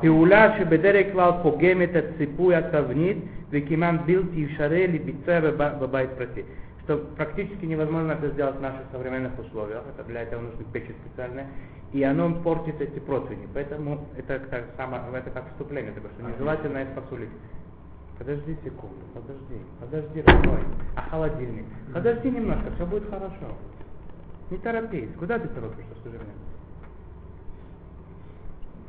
פעולה 0.00 0.58
שבדרך 0.58 1.06
כלל 1.12 1.30
פוגמת 1.42 1.96
את 1.96 2.04
ציפוי 2.18 2.54
התבנית 2.54 3.16
וכמעט 3.50 3.94
בלתי 4.06 4.44
אפשרי 4.44 4.86
לביצוע 4.86 5.40
בב- 5.40 5.78
בבית 5.80 6.10
פרטי. 6.18 6.42
Что 6.86 6.98
практически 7.16 7.64
невозможно 7.64 8.12
это 8.12 8.28
сделать 8.30 8.56
в 8.56 8.60
наших 8.60 8.82
современных 8.90 9.38
условиях. 9.38 9.84
Это 9.86 10.02
для 10.04 10.22
этого 10.22 10.42
нужны 10.42 10.64
печи 10.72 10.94
специальные. 11.06 11.46
И 11.92 12.02
оно 12.02 12.34
портит 12.42 12.80
эти 12.80 12.98
противни. 12.98 13.46
Поэтому 13.54 14.08
это, 14.16 14.40
так 14.50 14.64
само, 14.76 14.98
это 15.14 15.30
как 15.30 15.48
вступление, 15.50 15.92
такое, 15.92 16.10
что 16.12 16.28
нежелательно 16.28 16.78
это 16.78 17.00
посулить. 17.00 17.30
Подожди 18.18 18.56
секунду, 18.64 19.04
подожди, 19.14 19.62
подожди, 19.80 20.22
родной. 20.22 20.60
А 20.96 21.02
холодильник? 21.02 21.64
Подожди 21.92 22.30
немножко, 22.30 22.70
все 22.74 22.86
будет 22.86 23.08
хорошо. 23.10 23.56
Не 24.50 24.58
торопись. 24.58 25.08
Куда 25.18 25.38
ты 25.38 25.48
торопишься, 25.48 25.92
скажи 26.00 26.16
мне? 26.18 26.32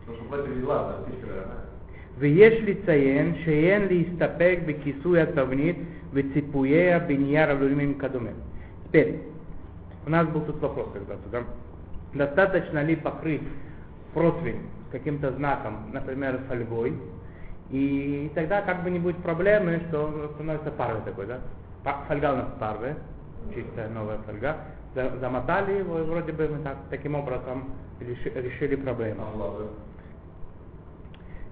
Потому 0.05 0.17
что 0.17 0.29
в 0.29 0.33
этом 0.33 0.67
ладно, 0.67 1.03
птичка 1.03 1.27
дорогая. 1.27 1.73
ויש 2.17 2.53
לציין 2.63 3.35
שאין 3.43 3.87
להסתפק 3.89 4.59
בכיסוי 4.65 5.21
התבנית 5.21 5.77
веципуея 6.12 7.00
беньяра 7.00 7.54
влюмим 7.54 7.94
кадуме. 7.94 8.34
Теперь, 8.86 9.22
у 10.06 10.10
нас 10.10 10.26
был 10.28 10.40
тут 10.42 10.60
вопрос 10.60 10.88
когда-то, 10.92 11.28
да? 11.30 11.44
Достаточно 12.14 12.82
ли 12.82 12.96
покрыть 12.96 13.42
противень 14.14 14.62
каким-то 14.90 15.32
знаком, 15.32 15.90
например, 15.92 16.40
фольгой, 16.48 16.94
и 17.70 18.30
тогда 18.34 18.62
как 18.62 18.82
бы 18.82 18.90
не 18.90 18.98
будет 18.98 19.18
проблемы, 19.18 19.82
что 19.88 20.30
становится 20.34 20.70
парвой 20.70 21.02
такой, 21.02 21.26
да? 21.26 21.40
Фольга 22.06 22.32
у 22.32 22.36
нас 22.36 22.46
парвы, 22.58 22.94
чистая 23.54 23.88
новая 23.90 24.18
фольга. 24.26 24.56
Замотали 24.94 25.78
его, 25.78 26.00
и 26.00 26.02
вроде 26.02 26.32
бы 26.32 26.48
мы 26.48 26.62
так, 26.64 26.76
таким 26.90 27.14
образом 27.14 27.64
решили 28.00 28.74
проблему. 28.76 29.22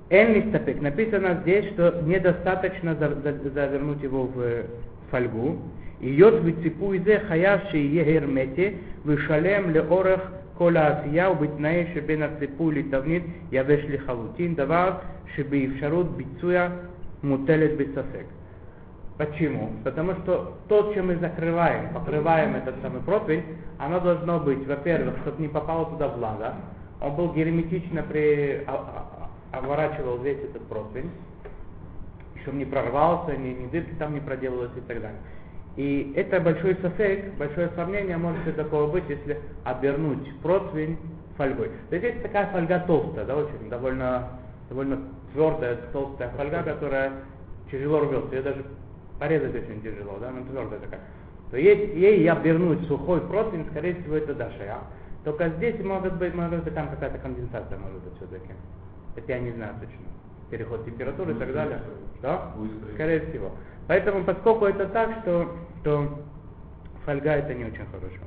А 0.09 0.13
Влада? 0.13 0.31
Эн 0.31 0.33
листопек. 0.33 0.81
Написано 0.81 1.39
здесь, 1.41 1.65
что 1.73 2.01
недостаточно 2.05 2.95
за- 2.95 3.15
за- 3.23 3.49
завернуть 3.49 4.03
его 4.03 4.27
в 4.27 4.39
э, 4.39 4.65
фольгу. 5.11 5.55
היות 6.01 6.33
וציפוי 6.43 6.99
זה 7.05 7.17
חייב 7.27 7.59
שיהיה 7.69 8.19
הרמטי 8.19 8.69
ושלם 9.05 9.69
לאורך 9.69 10.31
כל 10.57 10.77
העשייה 10.77 11.29
ובתנאי 11.29 11.85
שבין 11.93 12.21
הציפוי 12.23 12.75
לתבנית 12.75 13.23
יבש 13.51 13.79
לחלוטין, 13.89 14.55
דבר 14.55 14.91
שבאפשרות 15.35 16.17
ביצוע 16.17 16.67
מוטלת 17.23 17.71
בספק. 17.77 18.25
Почему? 19.17 19.69
Потому 19.83 20.13
что 20.15 20.57
то, 20.67 20.91
чем 20.95 21.07
мы 21.07 21.15
закрываем, 21.17 21.93
покрываем 21.93 22.55
этот 22.55 22.75
самый 22.81 23.01
противень, 23.01 23.43
оно 23.77 23.99
должно 23.99 24.39
быть, 24.39 24.65
во-первых, 24.65 25.15
чтобы 25.21 25.41
не 25.41 25.47
попало 25.47 25.85
туда 25.91 26.07
влага, 26.07 26.55
он 27.01 27.15
был 27.15 27.33
герметично 27.33 28.01
при, 28.01 28.63
а- 28.65 28.71
а- 28.71 29.14
обворачивал 29.52 30.18
весь 30.18 30.38
этот 30.38 30.62
противень, 30.68 31.10
чтобы 32.42 32.58
не 32.58 32.64
прорвался, 32.64 33.36
ни, 33.36 33.48
ни 33.48 33.66
дырки 33.68 33.94
там 33.98 34.14
не 34.14 34.20
проделалось 34.20 34.72
и 34.76 34.80
так 34.80 35.00
далее. 35.00 35.20
И 35.76 36.12
это 36.16 36.40
большой 36.40 36.76
сафек, 36.80 37.34
большое 37.34 37.70
сомнение 37.76 38.16
может 38.16 38.44
ли 38.46 38.52
такого 38.52 38.90
быть, 38.90 39.04
если 39.08 39.38
обернуть 39.64 40.34
противень 40.40 40.98
фольгой. 41.36 41.70
То 41.90 41.96
есть 41.96 42.22
такая 42.22 42.46
фольга 42.50 42.82
толстая, 42.86 43.26
да, 43.26 43.36
очень 43.36 43.68
довольно, 43.68 44.30
довольно 44.70 44.98
твердая, 45.32 45.76
толстая 45.92 46.30
фольга, 46.30 46.62
которая 46.62 47.12
тяжело 47.70 48.00
рвется. 48.00 48.34
Ее 48.34 48.42
даже 48.42 48.64
порезать 49.18 49.54
очень 49.54 49.82
тяжело, 49.82 50.16
да, 50.18 50.28
она 50.28 50.40
твердая 50.50 50.80
такая. 50.80 51.00
То 51.50 51.58
есть 51.58 51.94
ей 51.94 52.28
обернуть 52.30 52.86
сухой 52.88 53.20
противень, 53.20 53.66
скорее 53.70 53.94
всего, 53.96 54.16
это 54.16 54.34
дашая. 54.34 54.78
Только 55.24 55.48
здесь 55.50 55.78
может 55.84 56.14
быть, 56.14 56.34
может 56.34 56.64
быть 56.64 56.74
там 56.74 56.88
какая-то 56.88 57.18
конденсация 57.18 57.78
может 57.78 58.02
быть 58.02 58.14
все-таки. 58.16 58.52
Это 59.15 59.31
я 59.31 59.39
не 59.39 59.51
знаю 59.51 59.73
точно. 59.79 60.05
Переход 60.49 60.85
температуры 60.85 61.33
и 61.33 61.35
так 61.35 61.53
далее. 61.53 61.81
Да? 62.21 62.51
Выстоит. 62.55 62.93
Скорее 62.93 63.19
всего. 63.29 63.51
Поэтому, 63.87 64.23
поскольку 64.23 64.65
это 64.65 64.87
так, 64.87 65.09
что, 65.21 65.55
что 65.81 66.19
фольга 67.05 67.31
это 67.31 67.53
не 67.53 67.65
очень 67.65 67.85
хорошо. 67.91 68.21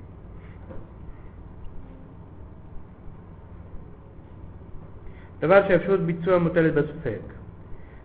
דבר 5.40 5.68
שאפשרות 5.68 6.00
ביצוע 6.00 6.38
מוטלת 6.38 6.74
בספק. 6.74 7.20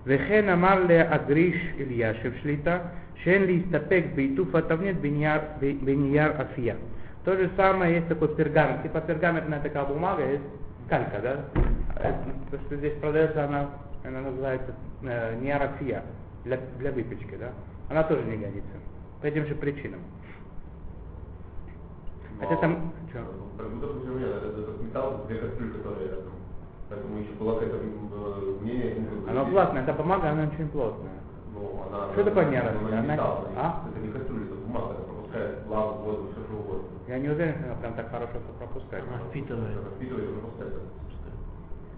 וכן 0.06 0.50
אמר 0.50 0.84
לאגריש 0.90 1.56
אלישב 1.80 2.32
שליטה 2.42 2.78
שאין 3.16 3.44
להסתפק 3.44 4.04
בעיטוף 4.16 4.56
התבנית 4.56 5.02
בנייר, 5.02 5.42
בנייר 5.82 6.32
אפייה. 6.42 6.76
То 7.26 7.36
же 7.36 7.50
самое 7.58 7.96
есть 7.96 8.08
такой 8.08 8.34
пергамент, 8.36 8.82
типа 8.82 9.02
пергаментная 9.02 9.60
такая 9.60 9.86
бумага, 9.86 10.24
есть 10.24 10.44
калька, 10.90 11.20
да? 11.22 11.46
То, 11.97 12.59
что 12.67 12.77
здесь 12.77 12.99
продается, 13.01 13.45
она, 13.45 13.71
она 14.05 14.21
называется 14.21 14.75
э, 15.03 15.39
неарафия 15.41 16.03
для, 16.45 16.59
для 16.79 16.93
выпечки, 16.93 17.37
да? 17.37 17.51
Она 17.89 18.03
тоже 18.03 18.25
не 18.25 18.37
годится. 18.37 18.73
По 19.21 19.27
этим 19.27 19.47
же 19.47 19.55
причинам. 19.55 20.01
Хотя 22.41 22.57
там... 22.57 22.93
Чё? 23.13 23.21
Как 23.57 23.71
будто 23.71 23.87
бы 23.87 24.01
у 24.13 24.19
меня 24.19 24.27
этот, 24.27 24.83
металл, 24.83 25.25
две 25.29 25.39
кастрюли, 25.39 25.73
которые 25.79 26.09
рядом. 26.09 26.33
Поэтому 26.91 27.19
еще 27.19 27.33
было 27.35 27.55
какое-то 27.55 27.77
э, 27.77 28.59
мнение. 28.61 28.97
ну, 28.99 29.31
Она 29.31 29.43
здесь, 29.43 29.55
плотная, 29.55 29.83
эта 29.83 29.93
бумага, 29.93 30.31
она 30.31 30.43
очень 30.45 30.69
плотная. 30.69 31.13
Ну, 31.55 31.83
она... 31.89 32.13
Что 32.13 32.25
такое 32.25 32.49
она 32.49 32.61
растет? 32.63 32.83
не 32.83 32.99
Она- 32.99 33.13
металл, 33.15 33.49
а? 33.57 33.85
Это 33.89 34.01
не 34.01 34.13
кастрюля, 34.13 34.45
это 34.47 34.55
бумага, 34.55 34.93
это 34.95 35.03
пропускает 35.03 35.67
влагу, 35.67 36.03
воду, 36.03 36.29
все 36.33 36.43
что 36.45 36.57
угодно. 36.59 36.89
Я 37.07 37.19
не 37.21 37.29
уверен, 37.29 37.55
что 37.55 37.65
она 37.67 37.75
прям 37.77 37.95
так 37.95 38.11
хорошо 38.11 38.33
все 38.33 38.53
пропускает. 38.59 39.05
Она 39.09 39.19
впитывает. 39.31 39.77
Это 39.79 39.91
впитывает 39.97 40.29
и 40.29 40.33
пропускает. 40.33 40.75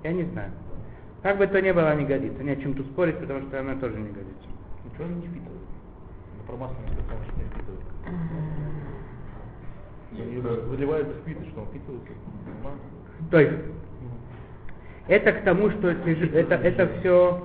Я 0.02 0.12
не 0.12 0.24
знаю. 0.24 0.50
Как 1.22 1.38
бы 1.38 1.46
то 1.46 1.60
ни 1.60 1.72
было, 1.72 1.94
не 1.94 2.04
годится. 2.04 2.42
Не 2.42 2.50
о 2.52 2.56
чем 2.56 2.74
тут 2.74 2.86
спорить, 2.86 3.18
потому 3.18 3.42
что 3.42 3.60
она 3.60 3.74
тоже 3.76 3.96
не 3.98 4.08
годится. 4.08 4.48
Ничего 4.84 5.04
она 5.04 5.14
не 5.14 5.26
впитывает. 5.26 5.60
Про 6.46 6.56
масло 6.56 6.76
не 6.82 6.94
впитывает. 6.94 7.80
Без 10.12 11.20
впитывает, 11.20 11.50
что 11.50 11.60
он 11.60 11.66
впитывает. 11.66 12.02
То 13.30 13.40
есть, 13.40 13.64
это 15.08 15.32
к 15.32 15.44
тому, 15.44 15.70
что 15.70 15.88
это, 15.88 16.54
это 16.54 16.88
все 16.98 17.42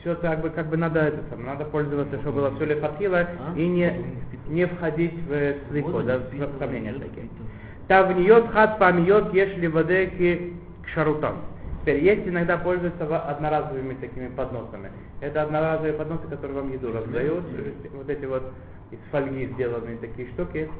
все 0.00 0.14
как 0.16 0.40
бы, 0.40 0.50
как 0.50 0.68
бы 0.68 0.76
надо 0.76 1.00
это 1.00 1.22
самое, 1.28 1.48
надо 1.48 1.64
пользоваться, 1.64 2.18
чтобы 2.20 2.36
было 2.36 2.54
все 2.54 2.66
лефатхила 2.66 3.18
А? 3.18 3.54
и 3.56 3.66
не, 3.66 3.92
не 4.48 4.66
входить 4.66 5.14
в 5.26 5.80
Воду 5.82 6.04
да, 6.04 6.18
в 6.18 6.58
сомнения 6.58 6.92
такие. 6.94 7.28
Тавниот 7.88 8.50
хат 8.52 8.78
памьот 8.78 9.32
ешли 9.32 9.66
водеки 9.66 10.52
к 10.84 10.88
шарутам. 10.88 11.36
Теперь 11.80 12.04
есть 12.04 12.28
иногда 12.28 12.58
пользуются 12.58 13.04
одноразовыми 13.18 13.94
такими 13.94 14.28
подносами. 14.28 14.92
Это 15.20 15.42
одноразовые 15.42 15.94
подносы, 15.94 16.28
которые 16.28 16.60
вам 16.60 16.72
еду 16.72 16.92
раздают. 16.92 17.44
Вот 17.94 18.10
эти 18.10 18.26
вот 18.26 18.52
из 18.90 18.98
фольги 19.10 19.46
сделанные 19.54 19.96
такие 19.96 20.28
штуки. 20.32 20.70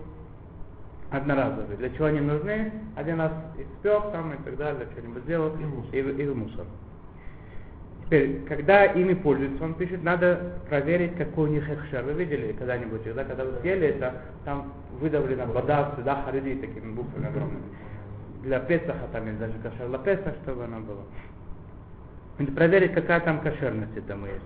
Одноразовые. 1.10 1.78
Для 1.78 1.88
чего 1.90 2.06
они 2.06 2.20
нужны? 2.20 2.70
Один 2.94 3.20
раз 3.20 3.32
испек 3.56 4.12
там 4.12 4.34
и 4.34 4.36
так 4.44 4.58
далее, 4.58 4.86
что-нибудь 4.92 5.22
сделал 5.22 5.52
И 5.92 5.98
и 5.98 6.26
в 6.26 6.36
мусор. 6.36 6.66
Теперь, 8.08 8.40
когда 8.48 8.86
ими 8.86 9.12
пользуются, 9.12 9.62
он 9.62 9.74
пишет, 9.74 10.02
надо 10.02 10.54
проверить, 10.70 11.14
какой 11.16 11.50
у 11.50 11.52
них 11.52 11.68
эхшер. 11.68 12.02
Вы 12.04 12.14
видели 12.14 12.52
когда-нибудь, 12.52 13.04
когда, 13.04 13.22
когда 13.22 13.44
вы 13.44 13.60
съели 13.60 13.88
это, 13.88 14.22
там 14.46 14.72
выдавлена 14.98 15.44
вода, 15.44 15.92
сюда 15.94 16.22
хариди 16.22 16.54
такими 16.54 16.90
буквами 16.92 17.26
огромными. 17.26 17.64
Для 18.44 18.60
Песаха 18.60 19.08
там 19.12 19.26
есть 19.26 19.38
даже 19.38 19.52
кошер 19.62 19.88
для 19.88 19.98
Песаха, 19.98 20.34
чтобы 20.42 20.64
она 20.64 20.78
была. 20.78 21.02
Надо 22.38 22.52
проверить, 22.52 22.94
какая 22.94 23.20
там 23.20 23.40
кошерность 23.40 23.94
этому 23.94 24.24
есть. 24.24 24.42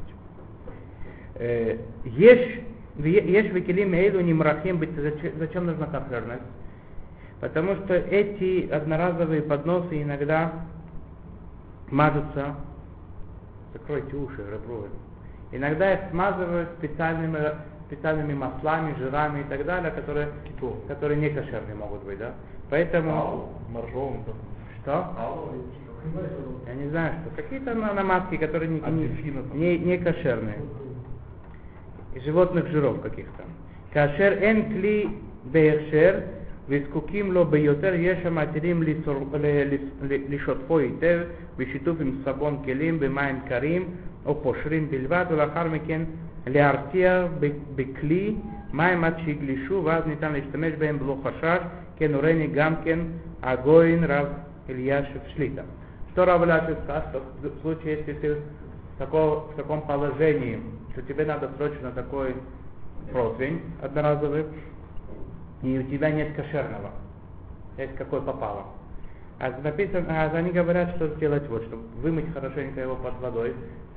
Э, 1.36 1.78
Ешь, 2.04 2.62
ешь 2.98 3.52
векелим 3.52 3.94
эйду 3.94 4.18
быть. 4.76 4.90
Зачем, 4.96 5.32
зачем 5.38 5.66
нужна 5.66 5.86
кошерность? 5.86 6.42
Потому 7.38 7.76
что 7.76 7.94
эти 7.94 8.68
одноразовые 8.68 9.42
подносы 9.42 10.02
иногда 10.02 10.52
мажутся 11.92 12.56
закройте 13.72 14.16
уши, 14.16 14.38
ребро. 14.38 14.86
Иногда 15.52 15.94
их 15.94 16.00
смазывают 16.10 16.68
специальными, 16.78 17.38
специальными 17.86 18.34
маслами, 18.34 18.94
жирами 18.98 19.40
и 19.40 19.44
так 19.44 19.64
далее, 19.64 19.90
которые, 19.90 20.28
которые 20.88 21.20
не 21.20 21.30
кошерные 21.30 21.74
могут 21.74 22.02
быть, 22.04 22.18
да? 22.18 22.32
Поэтому... 22.70 23.50
Моржовым. 23.70 24.24
Что? 24.82 25.14
Я 26.66 26.74
не 26.74 26.88
знаю, 26.88 27.12
что. 27.20 27.42
Какие-то 27.42 27.74
на- 27.74 27.92
намазки, 27.92 28.36
которые 28.36 28.68
не, 28.68 28.80
не, 28.80 29.08
не, 29.54 29.78
не 29.78 29.98
кошерные. 29.98 30.58
И 32.14 32.20
животных 32.20 32.68
жиров 32.68 33.00
каких-то. 33.00 33.44
Кашер 33.92 34.42
эн 34.42 34.64
кли 34.72 35.18
бейхшер, 35.44 36.24
וזקוקים 36.69 37.31
לו 37.31 37.45
ביותר, 37.45 37.93
יש 37.93 38.25
המתירים 38.25 38.83
ליצור- 38.83 39.27
ל- 39.33 39.75
ל- 40.03 40.33
לשטפו 40.35 40.77
היטב 40.79 41.19
בשיתוף 41.57 41.97
עם 42.01 42.11
סבון 42.25 42.57
כלים 42.65 42.99
במים 42.99 43.39
קרים 43.47 43.83
או 44.25 44.41
פושרים 44.43 44.87
בלבד, 44.89 45.25
ולאחר 45.29 45.67
מכן 45.67 46.01
להרתיע 46.47 47.27
ב- 47.39 47.49
בכלי 47.75 48.35
מים 48.73 49.03
עד 49.03 49.13
שיגלישו, 49.25 49.81
ואז 49.85 50.03
ניתן 50.07 50.31
להשתמש 50.33 50.73
בהם 50.73 50.99
בלא 50.99 51.17
חשש, 51.23 51.59
כן 51.97 52.13
הורני 52.13 52.47
גם 52.47 52.73
כן 52.83 52.99
הגויין 53.43 54.03
רב 54.03 54.27
Ильяшев 54.69 55.23
Шлита. 55.35 55.63
Что 56.11 56.25
Рав 56.25 56.43
Ильяшев 56.43 56.77
сказал, 56.83 57.03
что 57.09 57.23
в 57.41 57.61
случае, 57.61 57.99
если 57.99 58.13
ты 58.13 58.35
в, 58.35 59.01
тако- 59.01 59.49
в 59.51 59.55
таком 59.55 59.81
положении, 59.81 60.59
что 60.91 61.01
тебе 61.03 61.25
надо 61.25 61.49
срочно 61.57 61.91
такой 61.91 62.35
противень 63.11 63.61
одноразовый, 63.81 64.43
и 65.62 65.78
у 65.78 65.82
тебя 65.84 66.10
нет 66.10 66.34
кошерного, 66.34 66.90
есть 67.78 67.94
какой 67.96 68.20
попало. 68.22 68.64
А 69.38 69.50
написано, 69.62 70.06
а 70.08 70.30
они 70.36 70.50
говорят, 70.50 70.94
что 70.96 71.08
сделать 71.16 71.48
вот, 71.48 71.64
чтобы 71.64 71.82
вымыть 72.00 72.32
хорошенько 72.32 72.80
его 72.80 72.96
под 72.96 73.18
водой, 73.20 73.54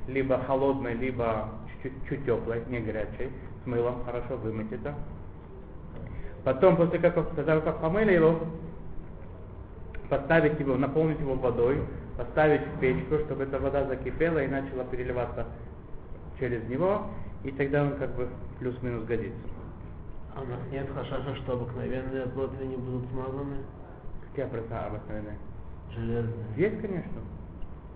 либо 0.08 0.38
холодной, 0.38 0.94
либо 0.94 1.48
чуть-чуть 1.82 2.24
теплой, 2.24 2.62
не 2.68 2.80
горячей, 2.80 3.30
с 3.62 3.66
мылом 3.66 4.02
хорошо 4.04 4.36
вымыть 4.36 4.72
это. 4.72 4.94
Потом, 6.44 6.76
после 6.76 6.98
как, 6.98 7.14
того, 7.14 7.60
как 7.60 7.80
помыли 7.80 8.12
его, 8.12 8.40
поставить 10.08 10.58
его, 10.60 10.76
наполнить 10.76 11.18
его 11.20 11.34
водой, 11.34 11.82
поставить 12.16 12.62
в 12.62 12.80
печку, 12.80 13.18
чтобы 13.26 13.44
эта 13.44 13.58
вода 13.58 13.84
закипела 13.86 14.42
и 14.42 14.46
начала 14.46 14.84
переливаться 14.84 15.46
через 16.38 16.66
него, 16.68 17.06
и 17.44 17.50
тогда 17.50 17.82
он 17.82 17.96
как 17.96 18.14
бы 18.14 18.28
плюс-минус 18.58 19.04
годится. 19.04 19.55
А 20.36 20.42
у 20.42 20.44
нас 20.44 20.60
нет 20.70 20.86
хашаша, 20.94 21.34
что 21.36 21.54
обыкновенные 21.54 22.26
противни 22.26 22.76
будут 22.76 23.08
смазаны? 23.10 23.56
Какие 24.28 24.44
просто 24.44 24.86
обыкновенные? 24.86 25.38
Железные. 25.94 26.46
Есть, 26.56 26.80
конечно. 26.82 27.22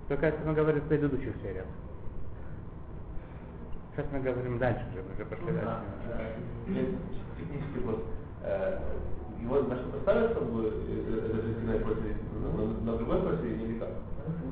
Только 0.08 0.26
это 0.26 0.38
мы 0.46 0.54
говорим 0.54 0.80
в 0.80 0.88
предыдущих 0.88 1.36
сериях. 1.42 1.66
Сейчас 3.92 4.06
мы 4.10 4.20
говорим 4.20 4.58
дальше 4.58 4.82
уже, 4.90 5.02
мы 5.02 5.14
уже 5.14 5.24
пошли 5.26 5.52
дальше. 5.52 5.84
Есть 6.68 6.96
технический 7.38 7.80
вопрос. 7.80 8.04
Э, 8.42 8.78
Его 9.42 9.60
на 9.60 9.76
что 9.76 9.88
поставить, 9.90 10.30
чтобы 10.30 10.72
э, 10.88 11.26
эта 11.26 11.46
жестяная 11.46 11.80
противень 11.80 12.16
на, 12.84 12.96
другой 12.96 13.20
противень 13.20 13.62
или 13.62 13.78
как? 13.78 13.88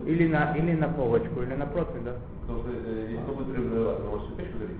Или 0.05 0.29
на, 0.29 0.55
или 0.55 0.74
на 0.77 0.88
полочку, 0.88 1.40
или 1.40 1.55
на 1.55 1.66
противень, 1.66 2.05
да? 2.05 2.16
Потому 2.42 2.61
что 2.61 2.70
э, 2.70 3.12
если 3.12 3.33
будет 3.33 3.57
регулировать, 3.57 4.01
он 4.01 4.09
может 4.09 4.37
печку 4.37 4.59
залить. 4.59 4.77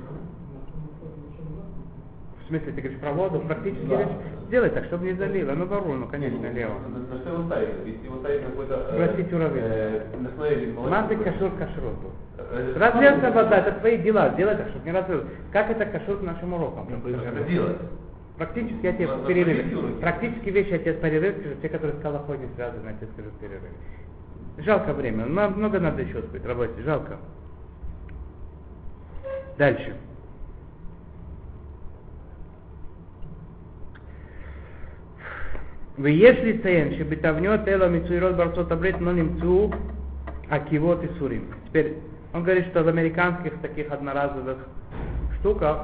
В 2.49 2.51
смысле, 2.51 2.73
ты 2.73 2.81
говоришь 2.81 3.01
про 3.01 3.13
воду? 3.13 3.41
Практически 3.41 3.85
Да. 3.85 3.99
речь. 3.99 4.09
Сделай 4.47 4.71
так, 4.71 4.87
чтобы 4.87 5.05
не 5.05 5.13
залило. 5.13 5.53
Ну, 5.53 5.67
бару, 5.67 5.93
ну, 5.93 6.09
конечно, 6.09 6.39
Ну, 6.41 6.51
лево. 6.51 6.73
На, 6.89 7.15
на 7.15 7.21
что 7.21 7.29
его 7.35 7.45
ставить? 7.45 7.69
Если 7.85 8.05
его 8.07 8.17
ставить 8.21 8.43
какой-то... 8.43 8.75
э, 8.89 9.05
Спросить 9.07 9.33
уровень. 9.35 9.63
э, 9.63 10.03
молочный 10.75 10.91
Мазы 10.91 11.17
кашур 11.17 11.51
кашруту. 11.59 12.11
Э, 12.39 12.73
Разлился 12.75 13.31
вода, 13.33 13.59
это 13.59 13.73
твои 13.81 13.99
дела, 13.99 14.31
сделай 14.33 14.57
так, 14.57 14.69
чтобы 14.71 14.83
не 14.87 14.93
разлил. 14.93 15.25
Как 15.53 15.69
это 15.69 15.85
кашрут 15.85 16.23
нашим 16.23 16.55
урокам? 16.55 16.87
Ну, 16.89 17.11
это 17.11 17.45
делать. 17.45 17.77
Практически 18.39 18.87
я 18.87 18.93
тебе 18.95 19.07
Надо 19.09 19.19
в 19.19 19.25
проходить 19.27 19.45
перерыве. 19.47 19.77
уроки. 19.77 20.01
Практически 20.01 20.49
вещи 20.49 20.69
я 20.71 20.79
тебе 20.79 20.93
в 20.95 21.01
перерыве 21.03 21.41
скажу, 21.41 21.55
те, 21.61 21.69
которые 21.69 21.99
с 21.99 22.01
колокольни 22.03 22.49
связаны, 22.55 22.87
я 22.89 22.93
тебе 22.95 23.09
скажу 23.13 23.29
в 23.29 23.39
перерыве. 23.41 23.69
Жалко 24.57 24.95
время, 24.95 25.27
нам 25.27 25.53
много 25.59 25.81
надо 25.81 26.01
еще 26.01 26.21
успеть 26.21 26.47
работать, 26.47 26.79
жалко. 26.83 27.19
Дальше. 29.59 29.95
ויש 36.00 36.38
לציין 36.44 36.94
שבתבניות 36.98 37.68
אלו 37.68 37.86
המצוירות 37.86 38.36
בארצות 38.36 38.72
הברית 38.72 38.96
לא 39.02 39.14
נמצאו 39.14 39.70
עקיבות 40.50 41.00
איסורים. 41.04 41.42
Теперь 41.70 41.94
он 42.34 42.44
говорит, 42.44 42.66
что 42.72 42.84
в 42.84 42.88
американских 42.88 43.54
таких 43.62 43.92
одноразовых 43.92 44.58
штуках 45.40 45.78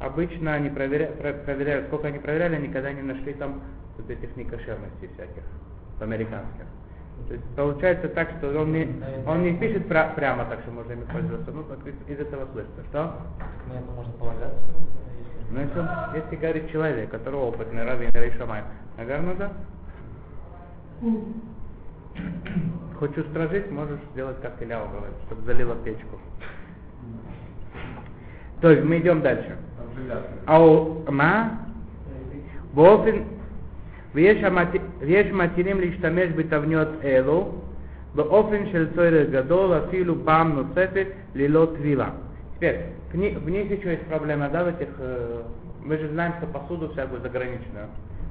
обычно 0.00 0.54
они 0.54 0.68
проверя- 0.68 1.12
про- 1.20 1.32
проверяют, 1.46 1.86
сколько 1.86 2.08
они 2.08 2.18
проверяли, 2.18 2.56
никогда 2.66 2.92
не 2.92 3.02
нашли 3.02 3.32
там 3.34 3.60
вот 3.96 4.10
этих 4.10 4.36
некошерностей 4.36 5.08
всяких 5.14 5.44
в 5.98 6.02
американских. 6.02 6.66
То 7.28 7.34
есть 7.34 7.44
получается 7.56 8.08
так, 8.08 8.28
что 8.38 8.60
он 8.60 8.72
не, 8.72 8.88
он 9.26 9.42
не 9.44 9.52
пишет 9.56 9.86
пра- 9.88 10.12
прямо 10.16 10.44
так, 10.44 10.60
что 10.62 10.72
можно 10.72 10.92
ими 10.92 11.04
пользоваться, 11.04 11.50
ну 11.52 11.62
так 11.62 11.78
из, 11.86 11.94
из 12.12 12.20
этого 12.20 12.46
слышно, 12.52 12.80
что? 12.90 12.98
На 13.68 13.74
это 13.78 13.90
можно 13.96 14.12
полагаться, 14.14 14.60
если... 15.48 15.54
Ну, 15.54 15.60
если, 15.60 15.78
он- 15.80 15.88
если 16.14 16.36
говорит 16.36 16.70
человек, 16.70 17.10
который 17.10 17.36
опытный, 17.40 17.84
раввин 17.84 18.10
или 18.14 18.32
шамай, 18.38 18.62
наверное, 18.96 19.34
да. 19.34 19.50
Хочешь 22.98 23.24
устражить, 23.26 23.70
можешь 23.70 23.98
сделать, 24.12 24.36
как 24.40 24.52
Илья 24.62 24.78
говорит, 24.78 25.16
чтобы 25.26 25.42
залила 25.42 25.74
печку. 25.84 26.18
То 28.60 28.70
есть 28.70 28.84
мы 28.84 28.98
идем 28.98 29.20
дальше. 29.20 29.56
А 30.46 30.58
מה? 31.10 31.48
באופן, 32.74 33.22
ויש 34.14 34.42
המת- 34.44 34.80
ויש 35.00 35.32
מתירים 35.32 35.80
להשתמש 35.80 36.28
בתבניות 36.36 36.88
אלו 37.04 37.52
באופן 38.14 38.66
של 38.72 38.88
צורך 38.94 39.30
גדול 39.30 39.78
אפילו 39.84 40.24
פעם 40.24 40.52
נוספת 40.56 41.06
ללא 41.34 41.66
טבילה. 41.76 42.08
Теперь, 42.56 42.76
в 43.11 43.15
ни- 43.15 43.35
в 43.35 43.49
еще 43.49 43.91
есть 43.91 44.05
проблема, 44.07 44.49
да, 44.49 44.63
в 44.63 44.67
этих, 44.67 44.89
э, 44.99 45.43
мы 45.83 45.97
же 45.97 46.09
знаем, 46.09 46.33
что 46.37 46.47
посуду 46.47 46.89
всякую 46.89 47.21
заграничную 47.21 47.87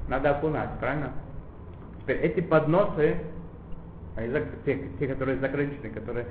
надо 0.07 0.31
окунать, 0.31 0.69
правильно? 0.79 1.11
Теперь 2.01 2.17
эти 2.17 2.39
подносы, 2.41 3.17
зак- 4.15 4.63
те, 4.65 4.87
те, 4.99 5.07
которые 5.07 5.37
заграничные, 5.39 5.91
которые, 5.91 6.25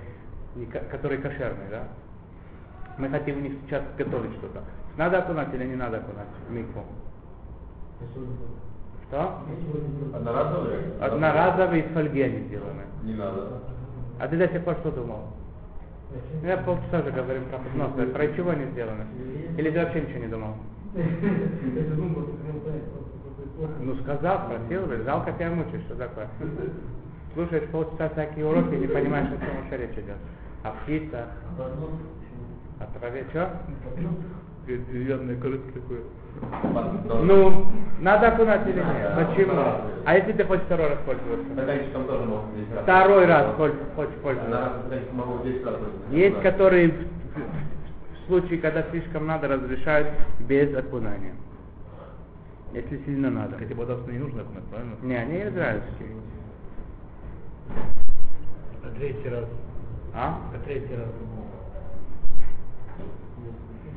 которые 0.91 1.21
кошерные, 1.21 1.69
да? 1.71 1.83
Мы 2.97 3.09
хотим 3.11 3.37
в 3.37 3.43
них 3.43 3.53
сейчас 3.65 3.83
готовить 3.97 4.33
что-то. 4.39 4.63
Надо 4.97 5.19
окунать 5.19 5.55
или 5.55 5.65
не 5.65 5.77
надо 5.77 5.99
окунать 5.99 6.27
в 6.49 6.53
микву? 6.53 6.83
Что? 9.09 9.43
Одноразовые? 10.15 10.79
Одноразовые 11.01 11.85
из 11.85 11.93
фольги 11.93 12.23
они 12.23 12.39
сделаны. 12.49 12.83
Не 13.05 13.15
надо. 13.15 13.61
А 14.21 14.27
ты 14.27 14.37
до 14.37 14.49
сих 14.49 14.65
пор 14.65 14.77
что 14.81 14.91
думал? 14.91 15.21
Я 16.43 16.57
полчаса 16.59 17.01
уже 17.01 17.11
говорим 17.11 17.45
про 17.47 17.59
подносы. 17.59 18.07
Про 18.07 18.29
чего 18.29 18.51
они 18.51 18.67
сделаны? 18.73 19.05
Или 19.57 19.71
ты 19.71 19.79
вообще 19.79 20.01
ничего 20.03 20.19
не 20.21 20.29
думал? 20.29 20.55
Ну 23.81 23.95
сказал, 24.03 24.47
спросил, 24.47 25.05
жалко 25.05 25.33
тебя 25.33 25.51
мучить, 25.51 25.83
что 25.83 25.97
такое? 25.97 26.29
Слушаешь 27.35 27.69
полчаса 27.71 28.09
всякие 28.11 28.47
уроки 28.47 28.75
и 28.75 28.79
не 28.79 28.87
понимаешь, 28.87 29.29
о 29.29 29.39
чем 29.39 29.57
вообще 29.57 29.77
речь 29.77 29.99
идет. 29.99 30.17
А 30.63 30.71
птица? 30.71 31.27
О 32.81 32.99
траве, 32.99 33.27
что? 33.31 33.51
Деревянная 34.77 35.37
коробка 35.37 35.73
такое. 35.73 36.01
Ну, 37.23 37.67
надо 38.01 38.29
окунать 38.29 38.67
или 38.69 38.77
нет? 38.77 39.15
Почему? 39.17 39.55
А 40.05 40.15
если 40.15 40.33
ты 40.33 40.45
хочешь 40.45 40.65
второй 40.67 40.89
раз 40.89 40.99
пользоваться? 41.07 41.53
Стаканчиком 41.55 42.07
тоже 42.07 42.25
можно 42.25 42.49
10 42.55 42.75
раз. 42.75 42.83
Второй 42.83 43.27
раз 43.27 43.55
хочешь, 43.57 44.15
пользоваться? 44.23 44.51
раз 44.51 44.73
стаканчик 44.81 45.13
могу 45.13 45.43
10 45.43 45.65
раз 45.65 45.75
пользоваться. 45.75 46.15
Есть, 46.15 46.43
которые 46.43 46.89
в, 46.89 48.27
случае, 48.27 48.59
когда 48.59 48.83
слишком 48.91 49.27
надо, 49.27 49.49
разрешают 49.49 50.09
без 50.41 50.75
окунания. 50.77 51.35
Если 52.75 52.99
сильно 53.07 53.31
надо. 53.31 53.57
Хотя 53.57 53.75
бы 53.75 53.87
вода 53.87 53.97
не 54.13 54.19
нужно 54.19 54.43
окунать, 54.43 54.65
правильно? 54.65 54.97
Не, 55.03 55.17
они 55.17 55.43
израильские. 55.49 56.09
А 58.85 58.91
третий 58.99 59.29
раз. 59.31 59.45
А? 60.15 60.39
А 60.55 60.65
третий 60.67 60.95
раз. 60.95 61.09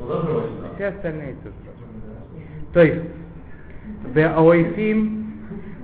Ну, 0.08 0.44
да. 0.62 0.76
Все 0.76 0.88
остальные 0.88 1.36
тоже. 1.36 1.56
То 2.74 2.82
есть, 2.82 3.02
Беаоифим, 4.14 5.34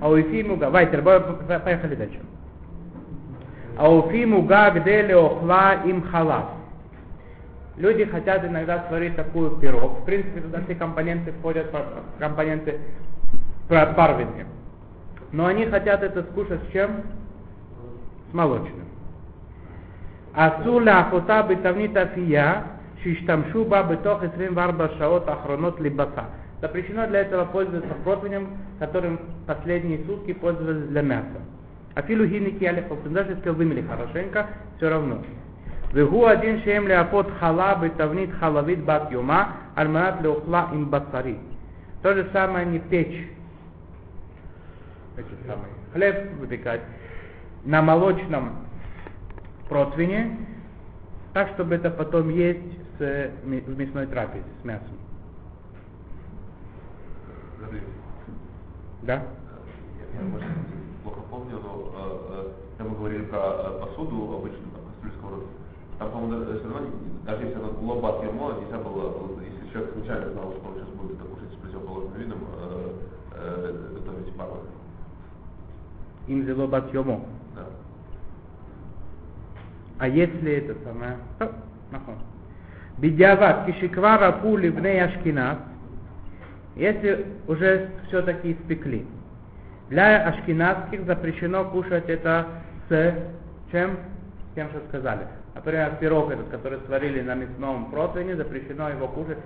Аоифим 0.00 0.52
уга, 0.52 0.70
Вайтер, 0.70 1.02
поехали 1.02 1.94
дальше. 1.94 2.20
Аофим 3.76 4.34
уга 4.34 4.70
гделе 4.70 5.16
охла 5.16 5.74
им 5.84 6.02
халав. 6.02 6.46
Люди 7.76 8.04
хотят 8.06 8.44
иногда 8.44 8.84
сварить 8.88 9.14
такую 9.14 9.52
пирог. 9.52 10.00
В 10.00 10.04
принципе, 10.04 10.40
туда 10.40 10.62
все 10.62 10.74
компоненты 10.74 11.32
входят, 11.32 11.72
компоненты 12.18 12.80
пар- 13.68 13.94
парвенные. 13.94 14.46
Но 15.30 15.46
они 15.46 15.66
хотят 15.66 16.02
это 16.02 16.24
скушать 16.24 16.60
с 16.68 16.72
чем? 16.72 17.02
С 18.30 18.34
молочным. 18.34 18.86
Асуля 20.34 21.00
ахота 21.00 21.44
бетавнита 21.44 22.06
фия, 22.06 22.64
шиштамшу 23.02 23.64
ба 23.64 23.82
бетох 23.84 24.20
24 24.20 24.98
шаот 24.98 25.28
ахронот 25.28 25.80
либаса. 25.80 26.24
Запрещено 26.60 27.06
для 27.06 27.20
этого 27.20 27.44
пользоваться 27.44 27.94
противнем, 28.04 28.48
которым 28.78 29.20
последние 29.46 30.04
сутки 30.04 30.32
пользовались 30.32 30.88
для 30.88 31.02
мяса. 31.02 31.40
Афилу 31.94 32.26
гиники 32.26 32.64
алихов, 32.64 32.98
даже 33.10 33.32
если 33.32 33.50
вымели 33.50 33.82
хорошенько, 33.82 34.46
все 34.76 34.88
равно. 34.88 35.22
Вегу 35.92 36.26
один 36.26 36.60
шеем 36.62 36.86
леапот 36.86 37.30
хала 37.40 37.78
бетавнит 37.80 38.32
халавит 38.34 38.84
бат 38.84 39.10
юма, 39.10 39.54
альманат 39.74 40.20
леухла 40.20 40.68
им 40.72 40.86
бацари. 40.86 41.38
То 42.02 42.14
же 42.14 42.28
самое 42.32 42.66
не 42.66 42.78
печь 42.78 43.28
эти 45.16 45.46
самые, 45.46 45.72
хлеб 45.92 46.38
выпекать 46.38 46.82
на 47.64 47.82
молочном 47.82 48.50
противне, 49.68 50.36
так, 51.34 51.50
чтобы 51.54 51.74
это 51.74 51.90
потом 51.90 52.28
есть 52.30 52.58
с, 52.98 53.30
в 53.42 53.78
мясной 53.78 54.06
трапезе, 54.06 54.44
с 54.60 54.64
мясом. 54.64 54.98
Да? 59.02 59.22
Я, 60.14 60.22
может, 60.28 60.48
плохо 61.02 61.20
помню, 61.30 61.60
но 61.62 61.92
э, 61.94 62.18
э, 62.30 62.52
когда 62.76 62.90
мы 62.90 62.98
говорили 62.98 63.24
про 63.26 63.38
э, 63.38 63.80
посуду 63.80 64.36
обычную, 64.36 64.70
там, 64.72 64.82
кастрюлю, 64.84 65.14
сковородку, 65.16 65.48
там, 65.98 66.10
по-моему, 66.10 66.44
да- 66.44 66.58
все 66.58 66.68
равно, 66.68 66.88
даже 67.24 67.44
если 67.44 67.58
она 67.58 67.68
лоба 67.80 68.18
от 68.18 68.24
ермо, 68.24 68.52
нельзя 68.60 68.78
было, 68.78 69.38
э, 69.40 69.44
если 69.44 69.72
человек 69.72 69.94
случайно 69.94 70.32
знал, 70.32 70.52
что 70.52 70.68
он 70.68 70.74
сейчас 70.74 70.88
будет 70.88 71.18
кушать 71.18 71.52
с 71.52 71.62
противоположным 71.62 72.14
видом, 72.14 72.38
э, 72.58 72.92
э, 73.34 73.94
готовить 73.94 74.34
пару. 74.34 74.58
Им 76.26 76.68
бат 76.68 76.92
йомо. 76.92 77.20
Да. 77.54 77.66
А 79.98 80.08
если 80.08 80.52
это 80.52 80.76
самое... 80.84 81.18
Нахон. 81.90 82.16
Бедяват 82.98 83.66
кишиквара 83.66 84.32
пули 84.32 84.70
бней 84.70 85.02
ашкинас, 85.02 85.58
если 86.74 87.26
уже 87.46 87.90
все-таки 88.08 88.52
испекли. 88.52 89.06
Для 89.88 90.26
ашкенадских 90.26 91.04
запрещено 91.04 91.64
кушать 91.66 92.08
это 92.08 92.46
с 92.88 93.14
чем? 93.70 93.98
Тем, 94.54 94.68
что 94.70 94.80
сказали. 94.88 95.26
Например, 95.54 95.96
пирог 96.00 96.30
этот, 96.30 96.48
который 96.48 96.78
сварили 96.86 97.20
на 97.20 97.34
мясном 97.34 97.90
противне, 97.90 98.36
запрещено 98.36 98.90
его 98.90 99.08
кушать 99.08 99.38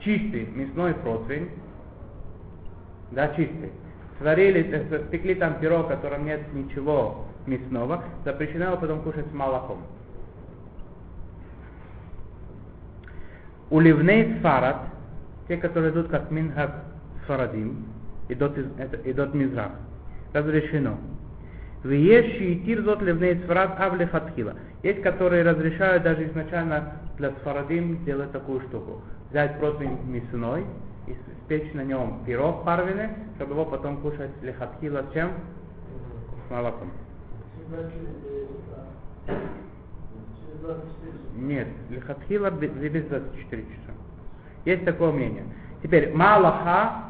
чистый 0.00 0.46
мясной 0.54 0.94
противень, 0.94 1.50
да, 3.10 3.28
чистый. 3.28 3.72
Сварили, 4.18 4.68
э, 4.70 5.04
спекли 5.08 5.34
там 5.34 5.54
пирог, 5.54 5.86
в 5.86 5.88
котором 5.88 6.24
нет 6.24 6.40
ничего 6.52 7.26
мясного, 7.46 8.04
запрещено 8.24 8.66
его 8.66 8.76
потом 8.76 9.02
кушать 9.02 9.26
с 9.26 9.34
молоком. 9.34 9.78
Уливней 13.70 14.36
сфарат, 14.38 14.78
те, 15.46 15.56
которые 15.56 15.92
идут 15.92 16.08
как 16.08 16.30
минхак 16.30 16.84
сфарадим, 17.24 17.86
идут, 18.28 18.58
из, 18.58 18.66
это, 18.78 18.96
идут 19.08 19.32
мизрах, 19.32 19.70
разрешено. 20.32 20.98
Виеши 21.84 22.44
и 22.44 22.64
тирзот 22.64 23.00
ливней 23.00 23.40
сфарат 23.44 23.78
авле 23.80 24.06
хатхила. 24.06 24.54
Есть, 24.82 25.02
которые 25.02 25.44
разрешают 25.44 26.02
даже 26.02 26.26
изначально 26.26 26.96
для 27.16 27.30
сфарадим 27.30 28.04
делать 28.04 28.32
такую 28.32 28.60
штуку. 28.62 29.02
Взять 29.30 29.58
противень 29.58 29.98
мясной 30.06 30.64
и 31.06 31.14
спечь 31.44 31.72
на 31.72 31.84
нем 31.84 32.22
пирог 32.26 32.64
парвины, 32.64 33.10
чтобы 33.36 33.52
его 33.52 33.64
потом 33.64 33.98
кушать 33.98 34.30
лехатхила 34.42 35.04
с 35.08 35.12
чем? 35.14 35.30
С 36.48 36.50
молоком. 36.50 36.90
Нет, 41.36 41.68
лихатхила 41.90 42.50
бе- 42.50 42.68
без 42.68 43.04
24 43.04 43.62
часа. 43.62 43.92
Есть 44.64 44.84
такое 44.84 45.12
мнение. 45.12 45.44
Теперь 45.82 46.12
Малаха, 46.14 47.04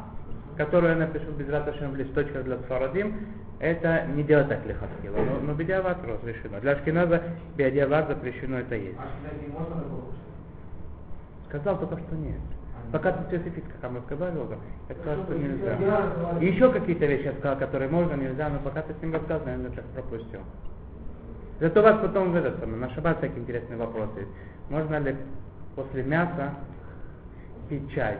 которую 0.57 0.93
я 0.93 0.99
напишу 0.99 1.31
без 1.31 1.49
раташем 1.49 1.91
в 1.91 1.95
листочках 1.95 2.43
для 2.43 2.57
Сфарадим, 2.59 3.15
это 3.59 4.05
не 4.07 4.23
делать 4.23 4.47
так 4.49 4.65
лихатхила. 4.65 5.17
Но, 5.17 5.39
но 5.47 5.53
бедиават 5.53 5.97
разрешено. 6.05 6.59
Для 6.61 6.71
Ашкеназа 6.73 7.21
бедиават 7.57 8.07
запрещено 8.07 8.59
это 8.59 8.75
есть. 8.75 8.97
Сказал 11.49 11.77
только 11.79 11.97
что 11.97 12.15
нет. 12.15 12.39
Пока 12.91 13.11
ты 13.11 13.23
специфически 13.37 13.73
там 13.81 13.97
разговаривал, 13.97 14.47
да, 14.47 14.55
я 14.89 14.95
сказал, 14.95 15.23
что 15.25 15.33
нельзя. 15.35 15.77
И 16.41 16.45
еще 16.45 16.71
какие-то 16.71 17.05
вещи 17.05 17.25
я 17.25 17.33
сказал, 17.33 17.57
которые 17.57 17.89
можно, 17.89 18.15
нельзя, 18.15 18.49
но 18.49 18.59
пока 18.59 18.81
ты 18.81 18.93
с 18.93 19.01
ним 19.01 19.13
рассказывал, 19.13 19.49
я 19.49 19.57
наверное, 19.57 19.75
так 19.75 19.85
пропустил. 19.93 20.41
Зато 21.61 21.83
вас 21.83 21.99
потом 22.01 22.31
в 22.31 22.35
этот 22.35 22.59
самый, 22.59 22.79
на 22.79 22.89
шаббат 22.89 23.19
всякие 23.19 23.37
интересные 23.37 23.77
вопросы 23.77 24.21
есть. 24.21 24.31
Можно 24.69 24.97
ли 24.97 25.15
после 25.75 26.01
мяса 26.01 26.55
пить 27.69 27.87
чай? 27.93 28.17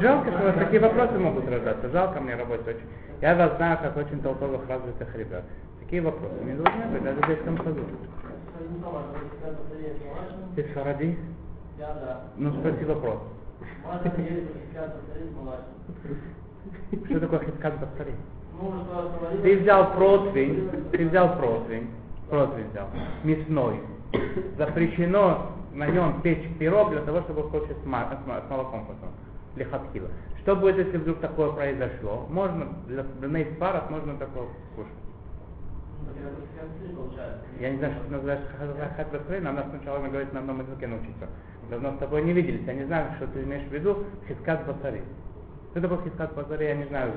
Жалко, 0.00 0.32
что 0.32 0.40
у 0.40 0.44
вас 0.46 0.56
такие 0.56 0.80
вопросы 0.80 1.16
могут 1.16 1.48
рождаться. 1.48 1.88
Жалко 1.90 2.20
мне 2.20 2.34
работать 2.34 2.66
очень. 2.66 2.86
Я 3.20 3.36
вас 3.36 3.56
знаю 3.56 3.78
как 3.80 3.96
очень 3.96 4.20
толковых, 4.20 4.68
развитых 4.68 5.14
ребят. 5.14 5.44
Такие 5.78 6.02
вопросы 6.02 6.34
не 6.42 6.54
должны 6.54 6.86
быть, 6.86 7.04
даже 7.04 7.20
в 7.20 7.26
детском 7.28 7.56
саду. 7.58 7.84
Ты 10.56 10.64
сфаради? 10.72 11.16
Ну, 12.36 12.52
спроси 12.58 12.84
вопрос. 12.84 13.18
Что 17.06 17.20
такое 17.20 17.38
хиткат 17.44 17.78
басари? 17.78 18.14
Ты 19.42 19.58
взял 19.58 19.92
противень, 19.92 20.70
ты 20.90 21.08
взял 21.08 21.36
противень, 21.36 21.90
противень 22.28 22.70
взял, 22.70 22.88
мясной. 23.22 23.80
Запрещено 24.56 25.52
на 25.72 25.86
нем 25.86 26.20
печь 26.22 26.44
пирог 26.58 26.90
для 26.90 27.02
того, 27.02 27.20
чтобы 27.22 27.44
хочет 27.50 27.76
с, 27.82 27.86
молоком 27.86 28.86
потом, 28.86 29.10
для. 29.54 30.08
Что 30.42 30.56
будет, 30.56 30.78
если 30.78 30.96
вдруг 30.96 31.20
такое 31.20 31.52
произошло? 31.52 32.26
Можно, 32.30 32.68
для 32.86 33.04
для 33.20 33.58
парах 33.58 33.90
можно 33.90 34.16
такое 34.16 34.46
кушать. 34.74 34.92
Я 37.60 37.70
не 37.70 37.78
знаю, 37.78 37.94
что 37.94 38.04
ты 38.04 38.10
называешь 38.12 38.40
хат 38.96 39.12
басари, 39.12 39.40
нам 39.40 39.56
надо 39.56 39.70
сначала 39.70 39.98
говорить 40.08 40.32
на 40.32 40.40
одном 40.40 40.60
языке 40.60 40.86
научиться. 40.86 41.26
Давно 41.70 41.92
с 41.92 41.98
тобой 41.98 42.22
не 42.22 42.32
виделись, 42.32 42.66
я 42.66 42.74
не 42.74 42.84
знаю, 42.84 43.12
что 43.16 43.26
ты 43.28 43.42
имеешь 43.42 43.68
в 43.68 43.72
виду 43.72 44.04
хискат 44.26 44.66
басари. 44.66 45.02
Что 45.78 45.88
такое 45.88 46.10
хискат 46.10 46.34
басари, 46.34 46.64
я 46.64 46.74
не 46.74 46.86
знаю 46.86 47.12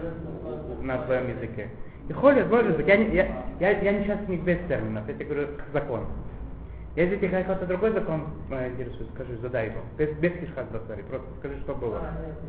на 0.83 0.99
твоем 0.99 1.29
языке. 1.29 1.67
И 2.07 2.13
ходят, 2.13 2.47
может 2.51 2.85
я, 2.85 2.95
не- 2.97 3.15
я, 3.15 3.43
я, 3.59 3.71
я 3.71 3.91
не 3.91 4.03
сейчас 4.03 4.19
не 4.27 4.37
без 4.37 4.59
терминов, 4.67 5.07
я 5.07 5.15
тебе 5.15 5.25
говорю 5.25 5.47
закон. 5.73 6.05
Если 6.95 7.15
тебе 7.15 7.29
какой-то 7.29 7.65
другой 7.65 7.91
закон 7.91 8.27
э, 8.51 8.69
интересует, 8.69 9.09
скажи, 9.15 9.35
задай 9.37 9.69
его. 9.69 9.79
Без, 9.97 10.15
без 10.17 10.33
хишхат 10.33 10.69
басари, 10.71 11.01
просто 11.01 11.27
скажи, 11.39 11.59
что 11.61 11.73
было. 11.73 12.01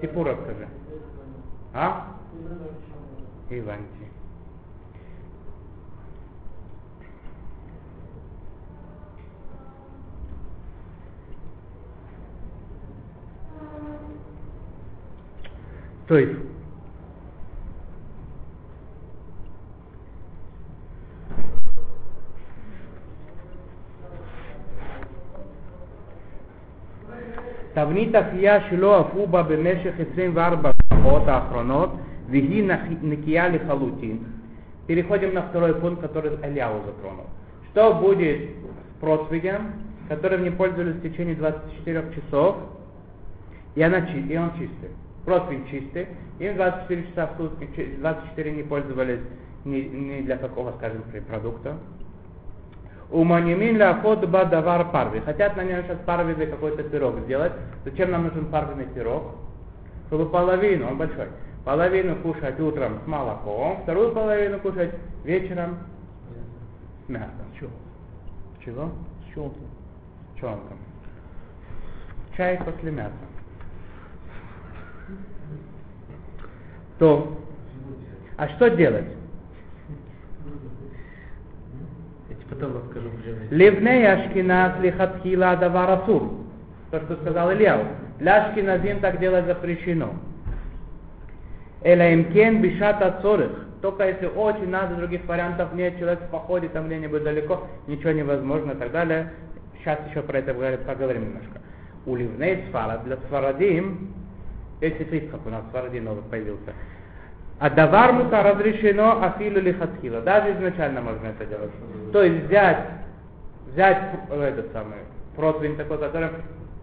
Сипура 0.03 0.35
скажи. 0.35 0.68
А? 1.72 2.09
Иванти. 3.48 4.12
То 16.06 16.20
есть, 16.20 16.32
תבנית 27.74 28.15
אפייה 28.15 28.58
שלא 28.70 29.02
אפו 29.02 29.28
בה 29.28 29.43
במשך 29.43 29.93
24 30.00 30.72
שעות 30.93 31.28
האחרונות, 31.28 31.89
והיא 32.30 32.63
нах- 32.63 32.98
накия 33.02 33.48
לחלוטין. 33.48 34.17
Переходим 34.88 35.34
на 35.34 35.41
второй 35.41 35.74
пункт, 35.76 36.02
который 36.02 36.36
Ильяу 36.43 36.82
затронул. 36.86 37.28
Что 37.70 37.93
будет 37.93 38.39
с 38.39 39.00
противнем, 39.02 39.62
которым 40.08 40.43
не 40.43 40.50
пользовались 40.50 40.96
в 40.96 41.02
течение 41.02 41.36
24 41.36 42.13
часов, 42.15 42.56
и, 43.76 43.82
она, 43.82 44.02
чи- 44.08 44.34
и 44.34 44.38
он 44.38 44.52
чистый. 44.58 44.91
Противень 45.25 45.67
чистый, 45.69 46.09
им 46.41 46.57
24 46.57 47.07
часа 47.09 47.27
в 47.29 47.37
сутки, 47.37 47.69
чи- 47.77 47.97
24 47.97 48.51
не 48.53 48.63
пользовались 48.63 49.21
ни, 49.65 49.81
ни 49.81 50.23
для 50.23 50.37
какого, 50.37 50.73
скажем, 50.73 51.05
продукта. 51.29 51.77
Уманимин 53.11 53.77
ля 53.77 53.95
ход 54.01 54.27
ба 54.29 54.47
давар 54.47 54.91
парви. 54.91 55.21
Хотят 55.21 55.57
на 55.57 55.63
нем 55.65 55.83
сейчас 55.85 55.99
парвизый 56.07 56.47
какой-то 56.47 56.83
пирог 56.83 57.21
сделать. 57.21 57.53
Зачем 57.85 58.11
нам 58.11 58.25
нужен 58.25 58.47
парвиный 58.47 58.87
пирог? 58.87 59.37
Чтобы 60.07 60.27
половину, 60.31 60.89
он 60.89 60.97
большой, 60.97 61.29
половину 61.65 62.17
кушать 62.17 62.59
утром 62.59 62.99
с 63.05 63.07
молоком, 63.07 63.83
вторую 63.83 64.13
половину 64.13 64.59
кушать 64.61 64.95
вечером 65.25 65.79
с 67.07 67.09
мясом. 67.09 67.47
Чё? 67.61 67.67
Чего? 68.65 68.91
С 69.31 69.35
чем-то. 69.35 69.61
Чонком. 70.41 70.79
Чай 72.37 72.59
после 72.65 72.91
мяса. 72.91 73.13
То, 77.03 77.37
а 78.37 78.47
что 78.51 78.71
делать? 78.71 79.07
Потом 82.49 82.77
расскажу. 82.77 83.09
Ливней 83.51 84.07
ашкиназ 84.07 84.79
лихатхила 84.81 85.57
даварасур. 85.57 86.31
То, 86.93 87.01
что 87.01 87.17
сказал 87.17 87.51
Ильяу. 87.51 87.87
Для 88.21 88.45
ашкиназим 88.45 89.01
так 89.01 89.19
делать 89.19 89.47
запрещено. 89.47 90.11
Элаимкен 91.83 92.62
бишата 92.62 93.19
цорых. 93.21 93.51
Только 93.81 94.07
если 94.07 94.27
очень 94.27 94.69
надо, 94.69 94.95
других 94.95 95.25
вариантов 95.25 95.75
нет, 95.75 95.99
человек 95.99 96.21
в 96.21 96.29
походе 96.29 96.69
там 96.69 96.87
где-нибудь 96.87 97.25
далеко, 97.25 97.67
ничего 97.88 98.12
невозможно 98.12 98.73
и 98.73 98.77
так 98.77 98.93
далее. 98.93 99.33
Сейчас 99.81 99.99
еще 100.09 100.23
про 100.23 100.38
это 100.38 100.55
поговорим 100.55 101.25
немножко. 101.25 101.61
У 102.07 102.15
ливней 102.15 102.62
сфара 102.69 103.01
для 103.05 103.17
сфарадим, 103.17 104.15
если 104.88 105.18
Ицхак 105.18 105.40
у 105.47 105.51
нас 105.51 105.64
сфаради 105.68 105.99
новый 105.99 106.23
появился. 106.25 106.73
А 107.59 107.71
давар 107.71 108.12
мута 108.12 108.42
разрешено 108.42 109.23
афилу 109.23 109.61
лихатхила. 109.61 110.21
Даже 110.21 110.53
изначально 110.55 111.01
можно 111.01 111.29
это 111.29 111.47
делать. 111.47 111.71
То 112.12 112.23
есть 112.23 112.47
взять, 112.47 112.88
взять 113.68 114.03
э, 114.31 114.42
этот 114.42 114.73
самый 114.73 114.99
противень 115.37 115.77
такой, 115.77 115.99
который 115.99 116.31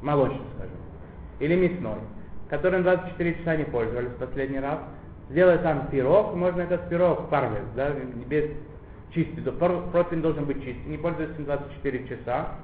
молочный, 0.01 0.39
скажем, 0.55 0.77
или 1.39 1.55
мясной, 1.55 1.99
которым 2.49 2.83
24 2.83 3.35
часа 3.35 3.57
не 3.57 3.65
пользовались 3.65 4.11
в 4.11 4.19
последний 4.19 4.59
раз, 4.59 4.79
сделать 5.29 5.61
там 5.61 5.87
пирог, 5.87 6.33
можно 6.35 6.61
этот 6.61 6.87
пирог 6.87 7.29
парвес, 7.29 7.65
да, 7.75 7.89
без 8.27 8.45
чистый, 9.13 9.43
противень 9.51 10.21
должен 10.21 10.45
быть 10.45 10.63
чистый, 10.63 10.87
не 10.87 10.97
пользоваться 10.97 11.35
им 11.37 11.45
24 11.45 12.07
часа, 12.07 12.55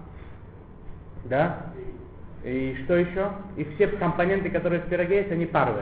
да, 1.25 1.73
и 2.45 2.77
что 2.83 2.95
еще? 2.95 3.31
И 3.57 3.63
все 3.63 3.87
компоненты, 3.87 4.49
которые 4.51 4.81
в 4.81 4.85
пироге 4.85 5.17
есть, 5.17 5.31
они 5.31 5.47
парвы. 5.47 5.81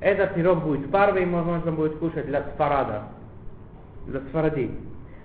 Этот 0.00 0.34
пирог 0.34 0.62
будет 0.62 0.90
парвой, 0.90 1.26
можно 1.26 1.70
будет 1.70 1.98
кушать 1.98 2.26
для 2.26 2.44
сфарада, 2.54 3.02
для 4.06 4.20
сфаради. 4.20 4.70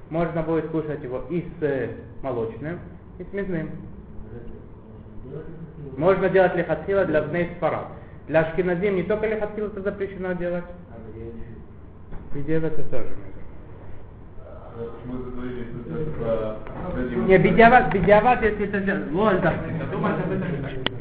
Можно 0.09 0.41
будет 0.43 0.67
кушать 0.67 1.01
его 1.01 1.23
и 1.29 1.41
с 1.41 1.63
э, 1.63 1.89
молочным, 2.21 2.79
и 3.17 3.23
с 3.23 3.33
мясным. 3.33 3.69
Можно 5.95 6.27
делать 6.29 6.55
лихатхила 6.55 7.05
для 7.05 7.21
бней 7.21 7.51
сфарад. 7.55 7.87
Для 8.27 8.41
ашкеназим 8.41 8.95
не 8.95 9.03
только 9.03 9.27
лихатхила 9.27 9.67
это 9.67 9.81
запрещено 9.81 10.33
делать, 10.33 10.65
и 12.35 12.41
делать 12.41 12.73
это 12.73 12.83
тоже. 12.89 13.05
Про... 13.05 13.32
Не, 17.27 17.37
бедяват, 17.37 17.93
бедяват, 17.93 18.41
если 18.43 18.67
это... 18.67 19.07
Лоль, 19.11 19.39
да. 19.41 19.53
Думаешь 19.91 20.17
об 20.23 20.31
этом? 20.31 20.92